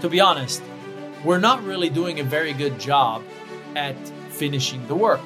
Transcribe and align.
To 0.00 0.08
be 0.08 0.20
honest, 0.20 0.62
we're 1.24 1.38
not 1.38 1.64
really 1.64 1.88
doing 1.88 2.20
a 2.20 2.24
very 2.24 2.52
good 2.52 2.78
job 2.78 3.22
at 3.74 3.96
finishing 4.30 4.86
the 4.86 4.94
work. 4.94 5.20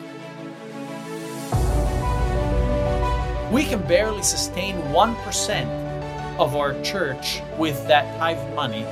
We 3.53 3.65
can 3.65 3.83
barely 3.87 4.23
sustain 4.23 4.77
1% 4.77 6.39
of 6.39 6.57
our 6.57 6.81
church 6.83 7.43
with 7.59 7.87
that 7.89 8.17
type 8.19 8.39
of 8.39 8.55
money. 8.55 8.87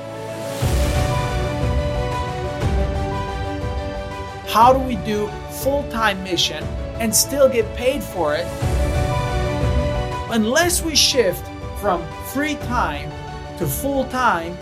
How 4.51 4.73
do 4.73 4.79
we 4.79 4.95
do 4.97 5.27
full 5.63 5.89
time 5.89 6.21
mission 6.23 6.63
and 6.99 7.15
still 7.15 7.47
get 7.47 7.73
paid 7.75 8.03
for 8.03 8.35
it? 8.35 8.45
Unless 10.31 10.83
we 10.83 10.95
shift 10.95 11.45
from 11.79 12.05
free 12.33 12.55
time 12.67 13.09
to 13.59 13.67
full 13.67 14.05
time, 14.05 14.57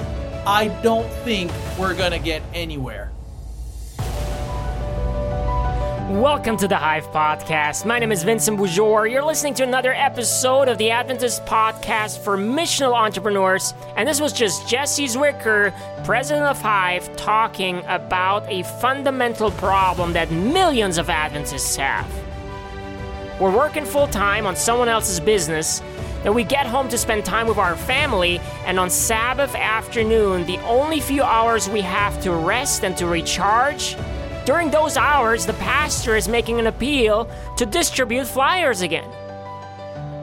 I 0.47 0.69
don't 0.81 1.07
think 1.23 1.51
we're 1.77 1.93
going 1.93 2.13
to 2.13 2.19
get 2.19 2.41
anywhere. 2.55 3.11
Welcome 6.09 6.57
to 6.57 6.67
the 6.67 6.73
Hyve 6.73 7.03
Podcast. 7.13 7.85
My 7.85 7.99
name 7.99 8.11
is 8.11 8.23
Vincent 8.23 8.57
Boujor. 8.57 9.11
You're 9.11 9.23
listening 9.23 9.53
to 9.55 9.63
another 9.63 9.93
episode 9.93 10.67
of 10.67 10.79
the 10.79 10.89
Adventist 10.89 11.45
Podcast 11.45 12.23
for 12.23 12.39
Missional 12.39 12.93
Entrepreneurs. 12.93 13.75
And 13.95 14.09
this 14.09 14.19
was 14.19 14.33
just 14.33 14.67
Jesse 14.67 15.05
Zwiker, 15.05 15.75
president 16.03 16.47
of 16.47 16.57
Hyve, 16.57 17.15
talking 17.17 17.83
about 17.85 18.49
a 18.51 18.63
fundamental 18.81 19.51
problem 19.51 20.13
that 20.13 20.31
millions 20.31 20.97
of 20.97 21.11
Adventists 21.11 21.75
have. 21.75 22.11
We're 23.39 23.55
working 23.55 23.85
full 23.85 24.07
time 24.07 24.47
on 24.47 24.55
someone 24.55 24.89
else's 24.89 25.19
business, 25.19 25.83
we 26.33 26.43
get 26.43 26.65
home 26.65 26.89
to 26.89 26.97
spend 26.97 27.25
time 27.25 27.47
with 27.47 27.57
our 27.57 27.75
family, 27.75 28.39
and 28.65 28.79
on 28.79 28.89
Sabbath 28.89 29.55
afternoon, 29.55 30.45
the 30.45 30.57
only 30.59 30.99
few 30.99 31.23
hours 31.23 31.69
we 31.69 31.81
have 31.81 32.21
to 32.23 32.31
rest 32.31 32.83
and 32.83 32.97
to 32.97 33.05
recharge 33.05 33.95
during 34.47 34.71
those 34.71 34.95
hours, 34.95 35.45
the 35.45 35.51
pastor 35.55 36.15
is 36.15 36.29
making 36.29 36.57
an 36.57 36.67
appeal 36.67 37.29
to 37.57 37.65
distribute 37.65 38.23
flyers 38.23 38.81
again. 38.81 39.03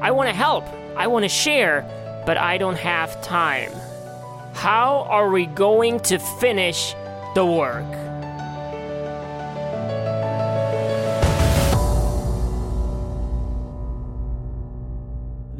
I 0.00 0.12
want 0.12 0.30
to 0.30 0.34
help, 0.34 0.64
I 0.96 1.08
want 1.08 1.24
to 1.27 1.28
share, 1.28 1.83
but 2.24 2.39
I 2.39 2.56
don't 2.56 2.78
have 2.78 3.20
time. 3.20 3.70
How 4.55 5.06
are 5.11 5.28
we 5.28 5.44
going 5.44 6.00
to 6.08 6.18
finish 6.18 6.94
the 7.34 7.44
work? 7.44 8.03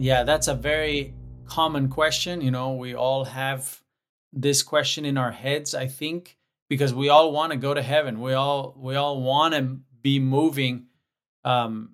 Yeah, 0.05 0.25
that's 0.25 0.49
a 0.49 0.55
very 0.55 1.15
common 1.47 1.89
question. 1.89 2.43
You 2.43 2.51
know, 2.51 2.75
we 2.75 2.95
all 2.95 3.25
have 3.25 3.81
this 4.35 4.63
question 4.63 5.07
in 5.07 5.17
our 5.17 5.31
heads, 5.31 5.75
I 5.75 5.87
think 5.87 6.37
because 6.69 6.93
we 6.93 7.09
all 7.09 7.33
want 7.33 7.53
to 7.53 7.57
go 7.57 7.73
to 7.73 7.81
heaven. 7.81 8.21
We 8.21 8.35
all 8.35 8.75
we 8.77 8.97
all 8.97 9.23
want 9.23 9.55
to 9.55 9.79
be 10.03 10.19
moving 10.19 10.89
um, 11.43 11.93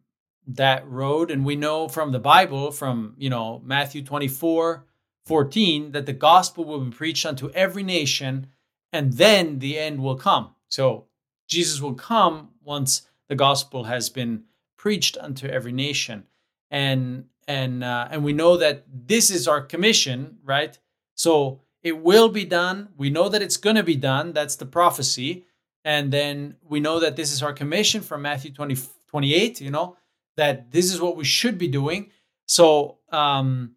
that 0.48 0.88
road, 0.88 1.30
and 1.30 1.44
we 1.44 1.54
know 1.54 1.86
from 1.86 2.10
the 2.10 2.18
Bible, 2.18 2.72
from 2.72 3.14
you 3.16 3.30
know 3.30 3.62
Matthew 3.64 4.02
24, 4.02 4.84
14, 5.26 5.92
that 5.92 6.06
the 6.06 6.12
gospel 6.12 6.64
will 6.64 6.80
be 6.80 6.90
preached 6.90 7.24
unto 7.24 7.48
every 7.50 7.84
nation, 7.84 8.48
and 8.92 9.12
then 9.12 9.60
the 9.60 9.78
end 9.78 10.02
will 10.02 10.16
come. 10.16 10.56
So 10.66 11.06
Jesus 11.46 11.80
will 11.80 11.94
come 11.94 12.48
once 12.60 13.02
the 13.28 13.36
gospel 13.36 13.84
has 13.84 14.10
been 14.10 14.46
preached 14.76 15.16
unto 15.16 15.46
every 15.46 15.70
nation, 15.70 16.24
and 16.72 17.26
and 17.50 17.82
uh, 17.82 18.06
and 18.12 18.22
we 18.22 18.32
know 18.32 18.56
that 18.58 18.84
this 19.08 19.28
is 19.30 19.48
our 19.48 19.60
commission, 19.60 20.38
right? 20.44 20.78
So 21.16 21.60
it 21.82 21.98
will 21.98 22.28
be 22.28 22.44
done. 22.44 22.90
We 22.96 23.10
know 23.10 23.28
that 23.28 23.42
it's 23.42 23.56
going 23.56 23.74
to 23.74 23.82
be 23.82 23.96
done. 23.96 24.32
That's 24.32 24.54
the 24.54 24.66
prophecy. 24.66 25.44
And 25.84 26.12
then 26.12 26.56
we 26.62 26.78
know 26.78 27.00
that 27.00 27.16
this 27.16 27.32
is 27.32 27.42
our 27.42 27.52
commission 27.52 28.02
from 28.02 28.22
Matthew 28.22 28.52
20, 28.52 28.76
28, 29.08 29.60
you 29.60 29.70
know, 29.70 29.96
that 30.36 30.70
this 30.70 30.92
is 30.92 31.00
what 31.00 31.16
we 31.16 31.24
should 31.24 31.58
be 31.58 31.66
doing. 31.66 32.10
So 32.46 32.98
um, 33.10 33.72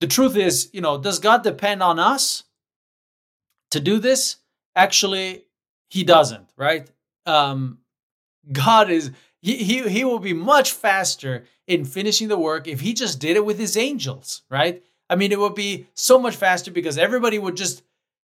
the 0.00 0.08
truth 0.08 0.36
is, 0.36 0.70
you 0.72 0.80
know, 0.80 0.98
does 0.98 1.20
God 1.20 1.44
depend 1.44 1.84
on 1.84 2.00
us 2.00 2.42
to 3.70 3.78
do 3.78 4.00
this? 4.00 4.36
Actually, 4.74 5.44
he 5.88 6.02
doesn't, 6.02 6.48
right? 6.56 6.90
Um, 7.26 7.78
God 8.50 8.90
is, 8.90 9.12
he, 9.46 9.58
he, 9.58 9.88
he 9.88 10.04
will 10.04 10.18
be 10.18 10.32
much 10.32 10.72
faster 10.72 11.44
in 11.68 11.84
finishing 11.84 12.26
the 12.26 12.36
work 12.36 12.66
if 12.66 12.80
he 12.80 12.92
just 12.92 13.20
did 13.20 13.36
it 13.36 13.44
with 13.44 13.60
his 13.60 13.76
angels, 13.76 14.42
right? 14.50 14.82
I 15.08 15.14
mean, 15.14 15.30
it 15.30 15.38
would 15.38 15.54
be 15.54 15.86
so 15.94 16.18
much 16.18 16.34
faster 16.34 16.72
because 16.72 16.98
everybody 16.98 17.38
would 17.38 17.56
just, 17.56 17.84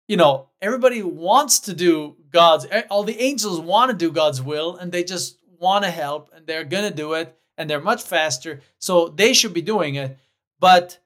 you 0.08 0.16
know, 0.16 0.48
everybody 0.62 1.04
wants 1.04 1.60
to 1.62 1.74
do 1.74 2.16
God's, 2.32 2.66
all 2.90 3.04
the 3.04 3.20
angels 3.20 3.60
want 3.60 3.92
to 3.92 3.98
do 3.98 4.10
God's 4.10 4.42
will 4.42 4.78
and 4.78 4.90
they 4.90 5.04
just 5.04 5.38
want 5.60 5.84
to 5.84 5.92
help 5.92 6.30
and 6.34 6.48
they're 6.48 6.64
going 6.64 6.90
to 6.90 6.96
do 6.96 7.12
it 7.16 7.38
and 7.58 7.70
they're 7.70 7.82
much 7.82 8.04
faster. 8.04 8.62
So 8.80 9.10
they 9.10 9.34
should 9.34 9.54
be 9.54 9.62
doing 9.62 9.96
it. 9.96 10.18
But 10.62 10.98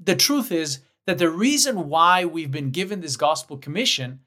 the 0.00 0.16
truth 0.16 0.50
is 0.50 0.80
that 1.06 1.18
the 1.18 1.30
reason 1.30 1.88
why 1.88 2.24
we've 2.24 2.50
been 2.50 2.72
given 2.72 3.00
this 3.00 3.16
gospel 3.16 3.58
commission 3.58 4.22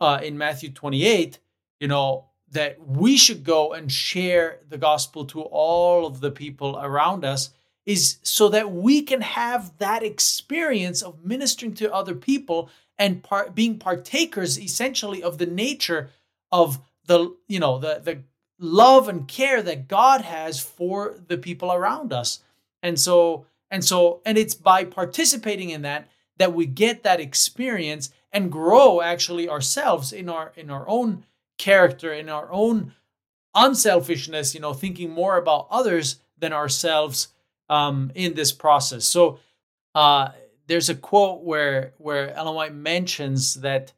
uh, 0.00 0.18
in 0.24 0.36
Matthew 0.36 0.72
28, 0.72 1.38
you 1.78 1.86
know, 1.86 2.24
that 2.56 2.86
we 2.86 3.18
should 3.18 3.44
go 3.44 3.74
and 3.74 3.92
share 3.92 4.60
the 4.70 4.78
gospel 4.78 5.26
to 5.26 5.42
all 5.42 6.06
of 6.06 6.20
the 6.20 6.30
people 6.30 6.78
around 6.80 7.22
us 7.22 7.50
is 7.84 8.16
so 8.22 8.48
that 8.48 8.72
we 8.72 9.02
can 9.02 9.20
have 9.20 9.76
that 9.76 10.02
experience 10.02 11.02
of 11.02 11.22
ministering 11.22 11.74
to 11.74 11.92
other 11.92 12.14
people 12.14 12.70
and 12.98 13.22
par- 13.22 13.50
being 13.54 13.78
partakers 13.78 14.58
essentially 14.58 15.22
of 15.22 15.36
the 15.36 15.46
nature 15.46 16.08
of 16.50 16.80
the 17.06 17.36
you 17.46 17.60
know 17.60 17.78
the 17.78 18.00
the 18.02 18.22
love 18.58 19.06
and 19.06 19.28
care 19.28 19.60
that 19.62 19.86
God 19.86 20.22
has 20.22 20.58
for 20.58 21.14
the 21.28 21.36
people 21.36 21.70
around 21.70 22.10
us. 22.10 22.40
And 22.82 22.98
so 22.98 23.44
and 23.70 23.84
so 23.84 24.22
and 24.24 24.38
it's 24.38 24.54
by 24.54 24.84
participating 24.84 25.68
in 25.68 25.82
that 25.82 26.08
that 26.38 26.54
we 26.54 26.64
get 26.64 27.02
that 27.02 27.20
experience 27.20 28.10
and 28.32 28.50
grow 28.50 29.02
actually 29.02 29.46
ourselves 29.46 30.10
in 30.10 30.30
our 30.30 30.52
in 30.56 30.70
our 30.70 30.88
own 30.88 31.24
character 31.58 32.12
in 32.12 32.28
our 32.28 32.50
own 32.52 32.92
unselfishness, 33.54 34.54
you 34.54 34.60
know, 34.60 34.74
thinking 34.74 35.10
more 35.10 35.38
about 35.38 35.66
others 35.70 36.20
than 36.38 36.52
ourselves 36.52 37.28
um, 37.68 38.12
in 38.14 38.34
this 38.34 38.52
process. 38.52 39.04
So 39.04 39.38
uh, 39.94 40.28
there's 40.66 40.90
a 40.90 40.94
quote 40.94 41.42
where 41.42 41.94
where 41.98 42.34
Ellen 42.34 42.54
White 42.54 42.74
mentions 42.74 43.54
that 43.54 43.92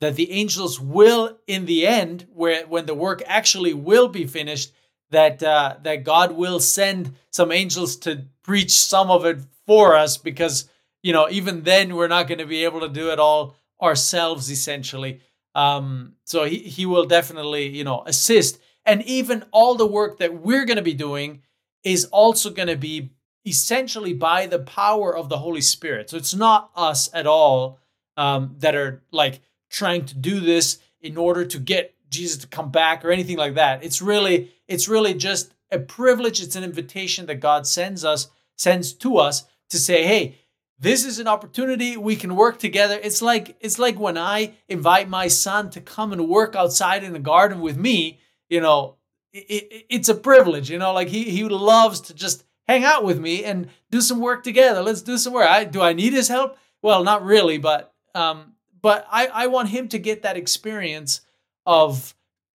that 0.00 0.16
the 0.16 0.32
angels 0.32 0.80
will, 0.80 1.38
in 1.46 1.66
the 1.66 1.86
end, 1.86 2.26
where 2.34 2.66
when 2.66 2.86
the 2.86 2.94
work 2.94 3.22
actually 3.26 3.72
will 3.72 4.08
be 4.08 4.26
finished, 4.26 4.72
that 5.10 5.42
uh, 5.42 5.76
that 5.82 6.04
God 6.04 6.32
will 6.32 6.58
send 6.58 7.14
some 7.30 7.52
angels 7.52 7.96
to 7.98 8.24
preach 8.42 8.72
some 8.72 9.10
of 9.10 9.24
it 9.24 9.38
for 9.66 9.94
us, 9.94 10.16
because 10.16 10.68
you 11.02 11.12
know 11.12 11.28
even 11.30 11.62
then 11.62 11.94
we're 11.94 12.08
not 12.08 12.26
going 12.28 12.38
to 12.38 12.46
be 12.46 12.64
able 12.64 12.80
to 12.80 12.88
do 12.88 13.10
it 13.10 13.20
all 13.20 13.54
ourselves, 13.80 14.50
essentially. 14.50 15.20
Um, 15.54 16.14
so 16.24 16.44
he 16.44 16.58
he 16.58 16.86
will 16.86 17.04
definitely 17.04 17.68
you 17.68 17.84
know 17.84 18.02
assist, 18.06 18.58
and 18.84 19.02
even 19.02 19.44
all 19.52 19.74
the 19.74 19.86
work 19.86 20.18
that 20.18 20.34
we're 20.34 20.64
going 20.64 20.76
to 20.76 20.82
be 20.82 20.94
doing 20.94 21.42
is 21.82 22.06
also 22.06 22.50
going 22.50 22.68
to 22.68 22.76
be 22.76 23.10
essentially 23.44 24.14
by 24.14 24.46
the 24.46 24.58
power 24.58 25.16
of 25.16 25.28
the 25.28 25.38
Holy 25.38 25.60
Spirit. 25.60 26.10
So 26.10 26.16
it's 26.16 26.34
not 26.34 26.70
us 26.76 27.10
at 27.12 27.26
all 27.26 27.80
um, 28.16 28.54
that 28.58 28.74
are 28.74 29.02
like 29.10 29.40
trying 29.68 30.04
to 30.06 30.14
do 30.16 30.40
this 30.40 30.78
in 31.00 31.16
order 31.16 31.44
to 31.44 31.58
get 31.58 31.94
Jesus 32.08 32.38
to 32.38 32.46
come 32.46 32.70
back 32.70 33.04
or 33.04 33.10
anything 33.10 33.36
like 33.36 33.54
that. 33.54 33.82
It's 33.82 34.00
really 34.00 34.52
it's 34.68 34.88
really 34.88 35.14
just 35.14 35.52
a 35.70 35.78
privilege. 35.78 36.40
It's 36.40 36.56
an 36.56 36.64
invitation 36.64 37.26
that 37.26 37.36
God 37.36 37.66
sends 37.66 38.04
us 38.04 38.28
sends 38.56 38.92
to 38.94 39.18
us 39.18 39.44
to 39.70 39.78
say, 39.78 40.04
hey. 40.06 40.38
This 40.82 41.04
is 41.04 41.20
an 41.20 41.28
opportunity 41.28 41.96
we 41.96 42.16
can 42.16 42.34
work 42.34 42.58
together. 42.58 42.98
It's 43.00 43.22
like 43.22 43.56
it's 43.60 43.78
like 43.78 44.00
when 44.00 44.18
I 44.18 44.54
invite 44.68 45.08
my 45.08 45.28
son 45.28 45.70
to 45.70 45.80
come 45.80 46.12
and 46.12 46.28
work 46.28 46.56
outside 46.56 47.04
in 47.04 47.12
the 47.12 47.20
garden 47.20 47.60
with 47.60 47.76
me. 47.76 48.18
You 48.50 48.60
know, 48.60 48.96
it, 49.32 49.46
it, 49.48 49.86
it's 49.88 50.08
a 50.08 50.14
privilege. 50.16 50.72
You 50.72 50.78
know, 50.78 50.92
like 50.92 51.06
he 51.06 51.22
he 51.30 51.44
loves 51.44 52.00
to 52.02 52.14
just 52.14 52.42
hang 52.66 52.82
out 52.82 53.04
with 53.04 53.20
me 53.20 53.44
and 53.44 53.68
do 53.92 54.00
some 54.00 54.18
work 54.18 54.42
together. 54.42 54.82
Let's 54.82 55.02
do 55.02 55.16
some 55.18 55.32
work. 55.32 55.48
I 55.48 55.62
do 55.62 55.80
I 55.80 55.92
need 55.92 56.14
his 56.14 56.26
help? 56.26 56.58
Well, 56.82 57.04
not 57.04 57.24
really, 57.24 57.58
but 57.58 57.94
um, 58.16 58.54
but 58.80 59.06
I, 59.08 59.28
I 59.28 59.46
want 59.46 59.68
him 59.68 59.86
to 59.86 60.00
get 60.00 60.22
that 60.22 60.36
experience 60.36 61.20
of 61.64 62.12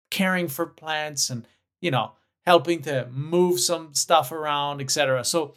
caring 0.09 0.47
for 0.47 0.65
plants 0.65 1.29
and 1.29 1.47
you 1.79 1.91
know 1.91 2.13
helping 2.43 2.81
to 2.83 3.07
move 3.11 3.59
some 3.59 3.93
stuff 3.93 4.31
around, 4.31 4.81
etc. 4.81 5.23
So 5.23 5.53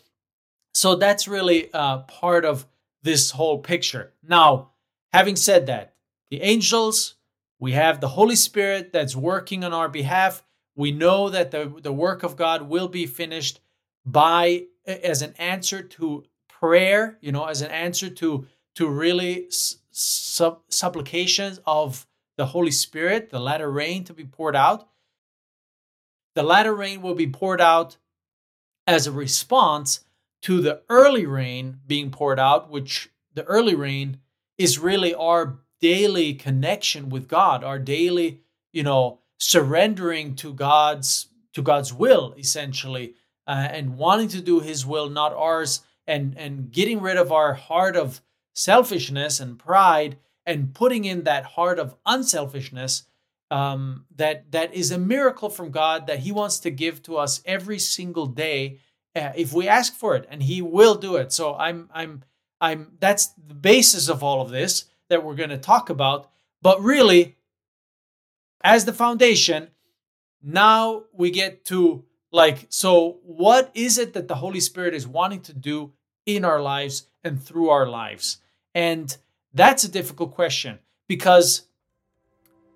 so 0.79 0.95
that's 0.95 1.27
really 1.27 1.73
uh, 1.75 1.99
part 2.03 2.45
of 2.45 2.65
this 3.03 3.33
whole 3.33 3.59
picture. 3.59 4.13
Now, 4.23 4.71
having 5.13 5.35
said 5.35 5.67
that, 5.67 5.95
the 6.31 6.41
angels, 6.41 7.17
we 7.59 7.73
have 7.73 8.01
the 8.01 8.07
Holy 8.07 8.37
Spirit 8.37 8.93
that's 8.93 9.17
working 9.17 9.65
on 9.65 9.73
our 9.73 9.89
behalf. 9.89 10.45
We 10.77 10.93
know 10.93 11.31
that 11.31 11.51
the, 11.51 11.75
the 11.83 11.93
work 11.93 12.23
of 12.23 12.37
God 12.37 12.63
will 12.63 12.87
be 12.87 13.07
finished 13.07 13.59
by 14.07 14.67
as 14.87 15.21
an 15.21 15.35
answer 15.37 15.83
to 15.83 16.23
prayer, 16.49 17.19
you 17.21 17.33
know, 17.33 17.47
as 17.47 17.61
an 17.61 17.73
answer 17.73 18.09
to 18.11 18.47
to 18.77 18.89
really 18.89 19.49
sub- 19.91 20.63
supplications 20.69 21.59
of 21.67 22.07
the 22.37 22.47
Holy 22.47 22.71
Spirit, 22.71 23.31
the 23.31 23.41
latter 23.41 23.69
rain 23.69 24.05
to 24.05 24.15
be 24.15 24.25
poured 24.25 24.55
out. 24.55 24.89
The 26.37 26.45
latter 26.45 26.73
rain 26.73 27.03
will 27.03 27.17
be 27.17 27.27
poured 27.27 27.61
out 27.61 27.97
as 28.87 29.09
a 29.09 29.13
response 29.13 30.05
to 30.43 30.61
the 30.61 30.83
early 30.89 31.27
rain 31.27 31.81
being 31.87 32.11
poured 32.11 32.39
out, 32.39 32.71
which 32.71 33.11
the 33.35 33.45
early 33.45 33.75
rain 33.75 34.19
is 34.57 34.79
really 34.79 35.15
our 35.15 35.59
daily 35.81 36.35
connection 36.35 37.09
with 37.09 37.29
God, 37.29 37.63
our 37.65 37.79
daily, 37.79 38.41
you 38.73 38.83
know, 38.83 39.21
surrendering 39.39 40.35
to 40.37 40.53
God's 40.53 41.27
to 41.55 41.63
God's 41.63 41.93
will 41.93 42.35
essentially, 42.39 43.15
uh, 43.47 43.69
and 43.71 43.97
wanting 43.97 44.29
to 44.29 44.41
do 44.41 44.61
His 44.61 44.85
will, 44.85 45.09
not 45.09 45.33
ours, 45.33 45.83
and 46.07 46.37
and 46.37 46.71
getting 46.71 47.01
rid 47.01 47.17
of 47.17 47.33
our 47.33 47.55
heart 47.55 47.97
of 47.97 48.21
selfishness 48.55 49.41
and 49.41 49.59
pride, 49.59 50.19
and 50.45 50.75
putting 50.75 51.05
in 51.05 51.25
that 51.25 51.45
heart 51.45 51.79
of 51.79 51.97
unselfishness. 52.07 53.05
Um, 53.51 54.05
that 54.17 54.53
that 54.53 54.75
is 54.75 54.91
a 54.91 54.99
miracle 54.99 55.49
from 55.49 55.71
God 55.71 56.07
that 56.07 56.19
He 56.19 56.33
wants 56.33 56.59
to 56.61 56.71
give 56.71 57.03
to 57.05 57.17
us 57.17 57.41
every 57.47 57.79
single 57.79 58.27
day 58.27 58.79
uh, 59.19 59.33
if 59.37 59.53
we 59.53 59.69
ask 59.69 59.95
for 59.95 60.15
it, 60.17 60.27
and 60.31 60.43
He 60.43 60.63
will 60.63 60.95
do 60.95 61.17
it. 61.17 61.33
So 61.33 61.55
I'm 61.55 61.91
I'm 61.93 62.23
I'm 62.61 62.93
that's 62.99 63.27
the 63.47 63.55
basis 63.55 64.09
of 64.09 64.23
all 64.23 64.41
of 64.41 64.51
this 64.51 64.87
that 65.09 65.25
we're 65.25 65.35
going 65.35 65.51
to 65.51 65.59
talk 65.59 65.91
about. 65.91 66.31
But 66.63 66.81
really, 66.81 67.37
as 68.63 68.85
the 68.85 68.93
foundation, 68.93 69.69
now 70.43 71.05
we 71.13 71.31
get 71.31 71.65
to 71.67 72.05
like, 72.31 72.67
so 72.69 73.19
what 73.23 73.71
is 73.75 73.99
it 73.99 74.13
that 74.15 74.29
the 74.29 74.35
Holy 74.37 74.61
Spirit 74.61 74.95
is 74.95 75.07
wanting 75.07 75.41
to 75.43 75.53
do 75.53 75.93
in 76.27 76.45
our 76.45 76.61
lives 76.61 77.07
and 77.25 77.43
through 77.43 77.71
our 77.71 77.89
lives? 77.89 78.39
And 78.75 79.17
that's 79.55 79.85
a 79.85 79.91
difficult 79.91 80.35
question 80.35 80.79
because, 81.07 81.63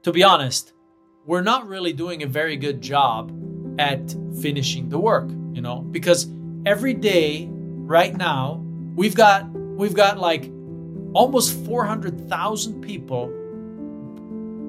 to 0.03 0.13
be 0.13 0.23
honest, 0.23 0.73
we're 1.27 1.43
not 1.43 1.69
really 1.69 1.93
doing 1.93 2.23
a 2.23 2.27
very 2.27 2.57
good 2.57 2.81
job 2.81 3.31
at 3.79 4.15
finishing 4.41 4.89
the 4.89 4.99
work, 4.99 5.29
you 5.53 5.61
know, 5.61 5.81
because 5.81 6.29
every 6.65 6.95
day 6.95 7.49
right 7.51 8.17
now 8.17 8.63
we've 8.95 9.15
got 9.15 9.51
we've 9.51 9.95
got 9.95 10.19
like 10.19 10.51
almost 11.15 11.65
400,000 11.65 12.81
people 12.81 13.29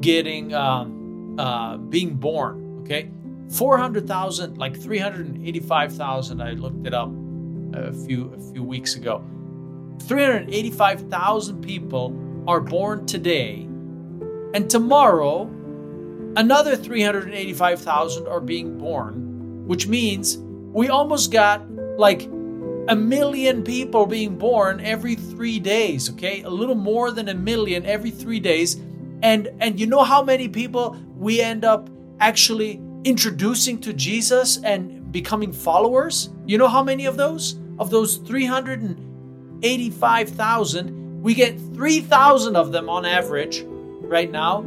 getting 0.01 0.53
um, 0.53 1.39
uh, 1.39 1.77
being 1.77 2.15
born. 2.15 2.81
Okay, 2.83 3.09
400,000, 3.49 4.57
like 4.57 4.79
385,000. 4.79 6.41
I 6.41 6.51
looked 6.51 6.85
it 6.85 6.93
up 6.93 7.09
a 7.73 7.93
few 7.93 8.33
a 8.33 8.51
few 8.51 8.63
weeks 8.63 8.95
ago. 8.95 9.23
385,000 10.01 11.61
people 11.61 12.43
are 12.47 12.59
born 12.59 13.05
today, 13.05 13.61
and 14.53 14.69
tomorrow 14.69 15.49
another 16.35 16.75
385,000 16.75 18.27
are 18.27 18.41
being 18.41 18.77
born, 18.77 19.65
which 19.67 19.87
means 19.87 20.37
we 20.73 20.89
almost 20.89 21.31
got 21.31 21.65
like 21.97 22.27
a 22.89 22.95
million 22.95 23.63
people 23.63 24.05
being 24.05 24.37
born 24.37 24.81
every 24.81 25.15
three 25.15 25.57
days 25.59 26.09
okay? 26.09 26.43
A 26.43 26.49
little 26.49 26.75
more 26.75 27.11
than 27.11 27.29
a 27.29 27.33
million 27.33 27.85
every 27.85 28.11
three 28.11 28.41
days. 28.41 28.75
And 29.21 29.49
and 29.61 29.79
you 29.79 29.87
know 29.87 30.03
how 30.03 30.21
many 30.21 30.49
people 30.49 30.97
we 31.15 31.39
end 31.39 31.63
up 31.63 31.89
actually 32.19 32.81
introducing 33.05 33.79
to 33.81 33.93
jesus 33.93 34.57
and 34.63 35.09
becoming 35.11 35.53
followers? 35.53 36.29
You 36.45 36.57
know 36.57 36.67
how 36.67 36.83
many 36.83 37.05
of 37.05 37.15
those? 37.15 37.55
Of 37.79 37.89
those 37.89 38.17
385000 38.17 40.99
we 41.23 41.33
get 41.33 41.57
3000 41.73 42.57
of 42.57 42.73
them 42.73 42.89
on 42.89 43.05
average 43.05 43.63
right 44.01 44.29
now 44.29 44.65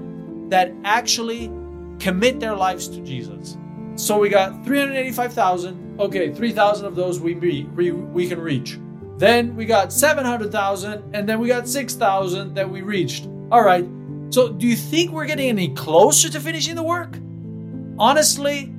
that 0.49 0.73
actually 0.85 1.51
commit 1.99 2.41
their 2.41 2.57
lives 2.57 2.89
to 2.89 3.03
jesus. 3.03 3.59
So 3.97 4.19
we 4.19 4.29
got 4.29 4.65
385000 4.65 5.86
Okay, 5.99 6.33
3,000 6.33 6.87
of 6.87 6.95
those 6.95 7.21
we, 7.21 7.35
we, 7.35 7.91
we 7.93 8.29
can 8.29 8.41
reach. 8.41 8.79
Then 9.17 9.57
we 9.57 9.65
got 9.65 9.93
700,000, 9.93 11.15
and 11.15 11.29
then 11.29 11.41
we 11.41 11.49
got 11.49 11.67
6,000 11.67 12.55
that 12.55 12.69
we 12.69 12.83
reached. 12.83 13.27
All 13.51 13.63
right. 13.63 13.87
So, 14.29 14.53
do 14.53 14.67
you 14.67 14.77
think 14.77 15.13
we're 15.13 15.27
getting 15.27 15.49
any 15.49 15.69
closer 15.75 16.29
to 16.29 16.41
finishing 16.41 16.75
the 16.75 16.83
work? 16.83 17.17
Honestly, 17.99 18.75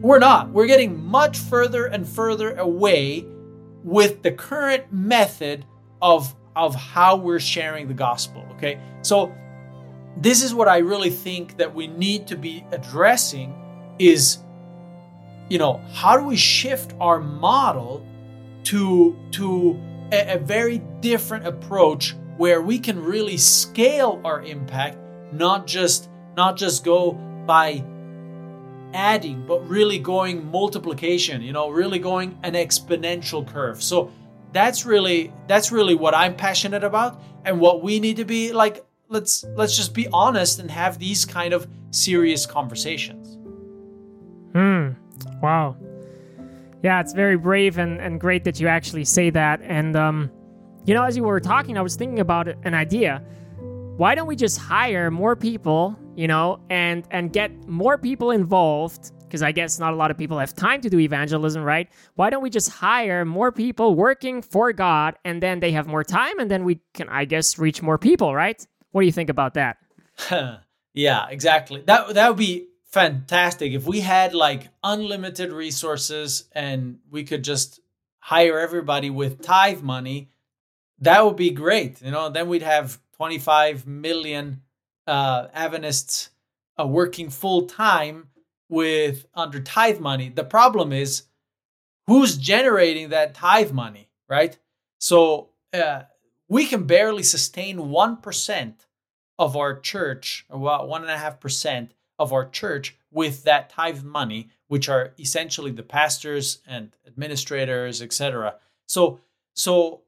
we're 0.00 0.18
not. 0.18 0.50
We're 0.50 0.66
getting 0.66 1.04
much 1.04 1.38
further 1.38 1.86
and 1.86 2.08
further 2.08 2.56
away 2.56 3.24
with 3.84 4.22
the 4.22 4.32
current 4.32 4.92
method 4.92 5.64
of, 6.02 6.34
of 6.56 6.74
how 6.74 7.16
we're 7.16 7.38
sharing 7.38 7.86
the 7.86 7.94
gospel. 7.94 8.44
Okay. 8.56 8.80
So, 9.02 9.32
this 10.16 10.42
is 10.42 10.52
what 10.52 10.66
I 10.66 10.78
really 10.78 11.10
think 11.10 11.58
that 11.58 11.72
we 11.72 11.86
need 11.86 12.26
to 12.28 12.36
be 12.36 12.64
addressing 12.72 13.54
is 13.98 14.38
you 15.48 15.58
know, 15.58 15.80
how 15.92 16.16
do 16.16 16.24
we 16.24 16.36
shift 16.36 16.94
our 17.00 17.20
model 17.20 18.06
to 18.64 19.16
to 19.32 19.80
a, 20.12 20.34
a 20.34 20.38
very 20.38 20.78
different 21.00 21.46
approach 21.46 22.14
where 22.36 22.60
we 22.60 22.78
can 22.78 23.02
really 23.02 23.36
scale 23.36 24.20
our 24.24 24.42
impact, 24.42 24.98
not 25.32 25.66
just 25.66 26.10
not 26.36 26.56
just 26.56 26.84
go 26.84 27.12
by 27.46 27.84
adding, 28.92 29.44
but 29.46 29.68
really 29.68 29.98
going 29.98 30.50
multiplication, 30.50 31.42
you 31.42 31.52
know, 31.52 31.70
really 31.70 31.98
going 31.98 32.38
an 32.42 32.54
exponential 32.54 33.46
curve. 33.46 33.82
So 33.82 34.10
that's 34.52 34.84
really 34.84 35.32
that's 35.46 35.70
really 35.72 35.94
what 35.94 36.14
I'm 36.14 36.36
passionate 36.36 36.84
about 36.84 37.20
and 37.44 37.60
what 37.60 37.82
we 37.82 38.00
need 38.00 38.16
to 38.16 38.24
be 38.24 38.52
like 38.52 38.84
let's 39.08 39.44
let's 39.54 39.76
just 39.76 39.94
be 39.94 40.08
honest 40.12 40.58
and 40.58 40.70
have 40.70 40.98
these 40.98 41.24
kind 41.24 41.52
of 41.52 41.68
serious 41.90 42.46
conversations. 42.46 43.36
Hmm. 44.52 44.92
Wow. 45.42 45.76
Yeah, 46.82 47.00
it's 47.00 47.12
very 47.12 47.36
brave 47.36 47.78
and, 47.78 48.00
and 48.00 48.20
great 48.20 48.44
that 48.44 48.60
you 48.60 48.68
actually 48.68 49.04
say 49.04 49.30
that. 49.30 49.60
And, 49.62 49.96
um, 49.96 50.30
you 50.84 50.94
know, 50.94 51.02
as 51.02 51.16
you 51.16 51.24
were 51.24 51.40
talking, 51.40 51.76
I 51.76 51.82
was 51.82 51.96
thinking 51.96 52.20
about 52.20 52.48
an 52.64 52.74
idea. 52.74 53.22
Why 53.96 54.14
don't 54.14 54.26
we 54.26 54.36
just 54.36 54.58
hire 54.58 55.10
more 55.10 55.34
people, 55.34 55.98
you 56.14 56.28
know, 56.28 56.60
and 56.70 57.06
and 57.10 57.32
get 57.32 57.50
more 57.66 57.96
people 57.96 58.30
involved? 58.30 59.10
Because 59.22 59.42
I 59.42 59.52
guess 59.52 59.80
not 59.80 59.94
a 59.94 59.96
lot 59.96 60.10
of 60.10 60.18
people 60.18 60.38
have 60.38 60.54
time 60.54 60.80
to 60.82 60.90
do 60.90 61.00
evangelism, 61.00 61.62
right? 61.62 61.88
Why 62.14 62.30
don't 62.30 62.42
we 62.42 62.50
just 62.50 62.70
hire 62.70 63.24
more 63.24 63.50
people 63.50 63.94
working 63.94 64.42
for 64.42 64.72
God, 64.72 65.16
and 65.24 65.42
then 65.42 65.60
they 65.60 65.72
have 65.72 65.86
more 65.86 66.04
time, 66.04 66.38
and 66.38 66.50
then 66.50 66.64
we 66.64 66.80
can, 66.94 67.08
I 67.08 67.24
guess, 67.24 67.58
reach 67.58 67.82
more 67.82 67.98
people, 67.98 68.34
right? 68.34 68.64
What 68.92 69.00
do 69.00 69.06
you 69.06 69.12
think 69.12 69.30
about 69.30 69.54
that? 69.54 69.78
yeah, 70.94 71.26
exactly. 71.28 71.82
That 71.86 72.14
that 72.14 72.28
would 72.28 72.38
be 72.38 72.68
fantastic. 72.96 73.72
If 73.74 73.86
we 73.86 74.00
had 74.00 74.32
like 74.32 74.68
unlimited 74.82 75.52
resources 75.52 76.48
and 76.52 76.98
we 77.10 77.24
could 77.24 77.44
just 77.44 77.78
hire 78.20 78.58
everybody 78.58 79.10
with 79.10 79.42
tithe 79.42 79.82
money 79.82 80.30
that 81.00 81.22
would 81.22 81.36
be 81.36 81.50
great 81.50 82.00
you 82.00 82.10
know? 82.10 82.30
Then 82.30 82.48
we'd 82.48 82.62
have 82.62 82.98
25 83.16 83.86
million 83.86 84.62
uh 85.06 85.48
adventists 85.52 86.30
uh, 86.80 86.86
working 86.86 87.28
full 87.28 87.66
time 87.66 88.28
with 88.70 89.26
under 89.34 89.60
tithe 89.60 90.00
money. 90.00 90.30
The 90.30 90.44
problem 90.44 90.90
is 90.90 91.24
who's 92.06 92.38
generating 92.38 93.10
that 93.10 93.34
tithe 93.34 93.72
money 93.72 94.08
right? 94.26 94.58
So 94.98 95.50
uh, 95.74 96.04
we 96.48 96.64
can 96.64 96.84
barely 96.84 97.24
sustain 97.24 97.76
1% 97.76 98.74
of 99.38 99.54
our 99.54 99.78
church 99.80 100.46
about 100.48 100.88
1.5% 100.88 101.90
of 102.18 102.32
our 102.32 102.48
church 102.48 102.96
with 103.10 103.44
that 103.44 103.70
tithe 103.70 104.02
money, 104.02 104.48
which 104.68 104.88
are 104.88 105.14
essentially 105.18 105.70
the 105.70 105.82
pastors 105.82 106.58
and 106.66 106.94
administrators, 107.06 108.02
etc. 108.02 108.56
So, 108.86 109.20
so, 109.54 110.02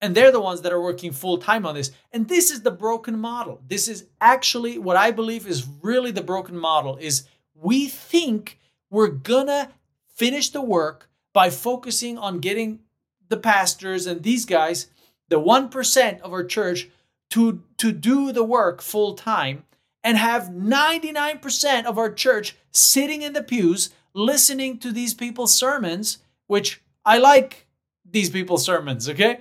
and 0.00 0.14
they're 0.14 0.32
the 0.32 0.40
ones 0.40 0.62
that 0.62 0.72
are 0.72 0.82
working 0.82 1.12
full 1.12 1.38
time 1.38 1.64
on 1.64 1.74
this. 1.74 1.92
And 2.12 2.28
this 2.28 2.50
is 2.50 2.62
the 2.62 2.70
broken 2.70 3.18
model. 3.18 3.60
This 3.66 3.88
is 3.88 4.06
actually 4.20 4.78
what 4.78 4.96
I 4.96 5.10
believe 5.10 5.46
is 5.46 5.66
really 5.82 6.10
the 6.10 6.22
broken 6.22 6.56
model. 6.56 6.96
Is 6.96 7.24
we 7.54 7.88
think 7.88 8.58
we're 8.90 9.08
gonna 9.08 9.70
finish 10.14 10.50
the 10.50 10.62
work 10.62 11.08
by 11.32 11.50
focusing 11.50 12.18
on 12.18 12.40
getting 12.40 12.80
the 13.28 13.36
pastors 13.36 14.06
and 14.06 14.22
these 14.22 14.44
guys, 14.44 14.88
the 15.28 15.38
one 15.38 15.68
percent 15.68 16.20
of 16.20 16.32
our 16.32 16.44
church, 16.44 16.88
to 17.30 17.62
to 17.78 17.92
do 17.92 18.32
the 18.32 18.44
work 18.44 18.82
full 18.82 19.14
time 19.14 19.64
and 20.04 20.16
have 20.16 20.44
99% 20.44 21.84
of 21.84 21.98
our 21.98 22.12
church 22.12 22.56
sitting 22.70 23.22
in 23.22 23.32
the 23.32 23.42
pews 23.42 23.90
listening 24.14 24.78
to 24.78 24.92
these 24.92 25.14
people's 25.14 25.54
sermons, 25.54 26.18
which 26.46 26.82
I 27.04 27.18
like 27.18 27.66
these 28.04 28.30
people's 28.30 28.64
sermons, 28.64 29.08
okay? 29.08 29.40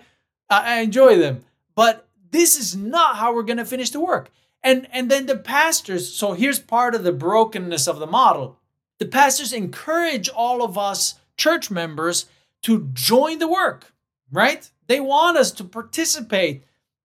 I 0.49 0.81
enjoy 0.81 1.17
them. 1.17 1.43
But 1.75 2.07
this 2.31 2.57
is 2.57 2.75
not 2.75 3.17
how 3.17 3.33
we're 3.33 3.43
going 3.43 3.57
to 3.57 3.65
finish 3.65 3.89
the 3.89 3.99
work. 3.99 4.31
And 4.63 4.87
and 4.91 5.09
then 5.09 5.25
the 5.25 5.37
pastors, 5.37 6.13
so 6.13 6.33
here's 6.33 6.59
part 6.59 6.93
of 6.93 7.03
the 7.03 7.11
brokenness 7.11 7.87
of 7.87 7.99
the 7.99 8.07
model. 8.07 8.59
The 8.99 9.07
pastors 9.07 9.53
encourage 9.53 10.29
all 10.29 10.63
of 10.63 10.77
us 10.77 11.15
church 11.35 11.71
members 11.71 12.27
to 12.63 12.89
join 12.93 13.39
the 13.39 13.47
work, 13.47 13.93
right? 14.31 14.69
They 14.85 14.99
want 14.99 15.37
us 15.37 15.51
to 15.53 15.63
participate 15.63 16.63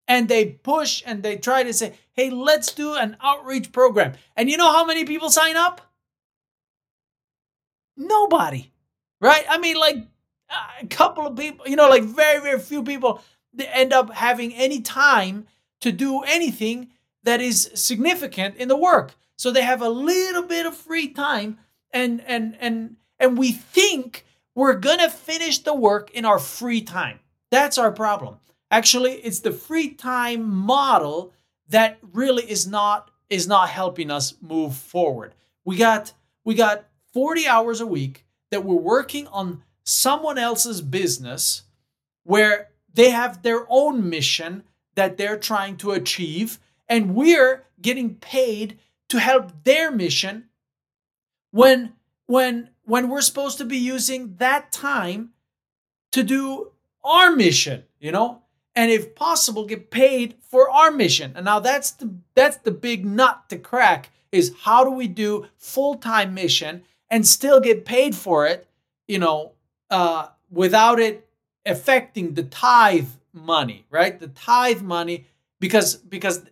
and 0.08 0.28
they 0.28 0.46
push 0.46 1.02
and 1.06 1.22
they 1.22 1.36
try 1.36 1.62
to 1.62 1.72
say, 1.72 1.94
hey, 2.12 2.30
let's 2.30 2.72
do 2.72 2.94
an 2.94 3.16
outreach 3.20 3.72
program. 3.72 4.14
And 4.36 4.50
you 4.50 4.56
know 4.56 4.70
how 4.70 4.84
many 4.84 5.04
people 5.04 5.30
sign 5.30 5.56
up? 5.56 5.80
Nobody, 7.96 8.70
right? 9.20 9.44
I 9.48 9.58
mean, 9.58 9.76
like 9.76 10.06
a 10.80 10.86
couple 10.86 11.26
of 11.26 11.36
people, 11.36 11.66
you 11.66 11.76
know, 11.76 11.88
like 11.88 12.04
very, 12.04 12.40
very 12.40 12.58
few 12.58 12.82
people 12.82 13.22
end 13.58 13.92
up 13.92 14.12
having 14.12 14.54
any 14.54 14.80
time 14.80 15.46
to 15.80 15.92
do 15.92 16.20
anything 16.22 16.88
that 17.22 17.40
is 17.40 17.70
significant 17.74 18.56
in 18.56 18.68
the 18.68 18.76
work. 18.76 19.14
So 19.36 19.50
they 19.50 19.62
have 19.62 19.82
a 19.82 19.88
little 19.88 20.42
bit 20.42 20.66
of 20.66 20.76
free 20.76 21.08
time 21.08 21.58
and 21.92 22.22
and 22.26 22.56
and 22.60 22.96
and 23.18 23.38
we 23.38 23.52
think 23.52 24.24
we're 24.54 24.74
going 24.74 24.98
to 24.98 25.10
finish 25.10 25.58
the 25.58 25.74
work 25.74 26.10
in 26.12 26.24
our 26.24 26.38
free 26.38 26.80
time. 26.80 27.20
That's 27.50 27.78
our 27.78 27.92
problem. 27.92 28.38
Actually, 28.70 29.12
it's 29.12 29.40
the 29.40 29.52
free 29.52 29.90
time 29.90 30.48
model 30.52 31.32
that 31.68 31.98
really 32.12 32.48
is 32.50 32.66
not 32.66 33.10
is 33.28 33.46
not 33.48 33.68
helping 33.68 34.10
us 34.10 34.34
move 34.40 34.76
forward. 34.76 35.34
We 35.64 35.76
got 35.76 36.12
we 36.44 36.54
got 36.54 36.84
40 37.12 37.46
hours 37.46 37.80
a 37.80 37.86
week 37.86 38.24
that 38.50 38.64
we're 38.64 38.74
working 38.74 39.26
on 39.28 39.62
someone 39.84 40.38
else's 40.38 40.80
business 40.80 41.62
where 42.24 42.68
they 42.92 43.10
have 43.10 43.42
their 43.42 43.66
own 43.68 44.08
mission 44.08 44.64
that 44.94 45.16
they're 45.16 45.38
trying 45.38 45.76
to 45.76 45.92
achieve 45.92 46.58
and 46.88 47.14
we're 47.14 47.64
getting 47.80 48.14
paid 48.14 48.78
to 49.08 49.20
help 49.20 49.52
their 49.64 49.90
mission 49.90 50.44
when 51.50 51.92
when 52.26 52.70
when 52.84 53.08
we're 53.08 53.20
supposed 53.20 53.58
to 53.58 53.64
be 53.64 53.76
using 53.78 54.36
that 54.36 54.72
time 54.72 55.30
to 56.12 56.22
do 56.22 56.72
our 57.04 57.34
mission, 57.34 57.84
you 58.00 58.12
know? 58.12 58.42
And 58.76 58.90
if 58.90 59.14
possible, 59.14 59.64
get 59.64 59.90
paid 59.90 60.34
for 60.42 60.70
our 60.70 60.90
mission. 60.90 61.32
And 61.34 61.46
now 61.46 61.58
that's 61.60 61.92
the 61.92 62.14
that's 62.34 62.58
the 62.58 62.70
big 62.70 63.06
nut 63.06 63.48
to 63.48 63.58
crack 63.58 64.10
is 64.30 64.54
how 64.62 64.84
do 64.84 64.90
we 64.90 65.08
do 65.08 65.46
full-time 65.56 66.34
mission 66.34 66.82
and 67.08 67.26
still 67.26 67.58
get 67.58 67.86
paid 67.86 68.14
for 68.14 68.46
it, 68.46 68.68
you 69.08 69.18
know, 69.18 69.52
uh, 69.90 70.28
without 70.50 71.00
it 71.00 71.26
affecting 71.64 72.34
the 72.34 72.42
tithe 72.42 73.08
money, 73.32 73.86
right? 73.90 74.20
The 74.20 74.28
tithe 74.28 74.82
money, 74.82 75.26
because 75.58 75.96
because 75.96 76.42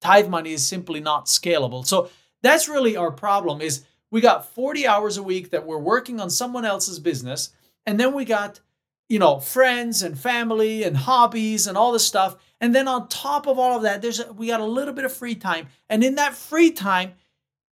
tithe 0.00 0.28
money 0.28 0.52
is 0.52 0.64
simply 0.64 1.00
not 1.00 1.26
scalable. 1.26 1.84
So 1.84 2.10
that's 2.42 2.68
really 2.68 2.96
our 2.96 3.10
problem 3.10 3.60
is 3.60 3.84
we 4.10 4.20
got 4.20 4.46
40 4.54 4.86
hours 4.86 5.16
a 5.16 5.22
week 5.22 5.50
that 5.50 5.66
we're 5.66 5.78
working 5.78 6.20
on 6.20 6.30
someone 6.30 6.64
else's 6.64 7.00
business 7.00 7.50
and 7.86 7.98
then 7.98 8.14
we 8.14 8.24
got 8.24 8.60
you 9.08 9.18
know 9.18 9.38
friends 9.38 10.02
and 10.02 10.18
family 10.18 10.82
and 10.82 10.96
hobbies 10.96 11.66
and 11.66 11.76
all 11.76 11.92
this 11.92 12.06
stuff. 12.06 12.36
And 12.60 12.74
then 12.74 12.88
on 12.88 13.08
top 13.08 13.46
of 13.46 13.58
all 13.58 13.76
of 13.76 13.82
that 13.82 14.02
there's 14.02 14.20
a, 14.20 14.32
we 14.32 14.48
got 14.48 14.60
a 14.60 14.64
little 14.64 14.94
bit 14.94 15.04
of 15.04 15.12
free 15.12 15.34
time. 15.34 15.68
And 15.88 16.02
in 16.02 16.16
that 16.16 16.34
free 16.34 16.70
time 16.70 17.12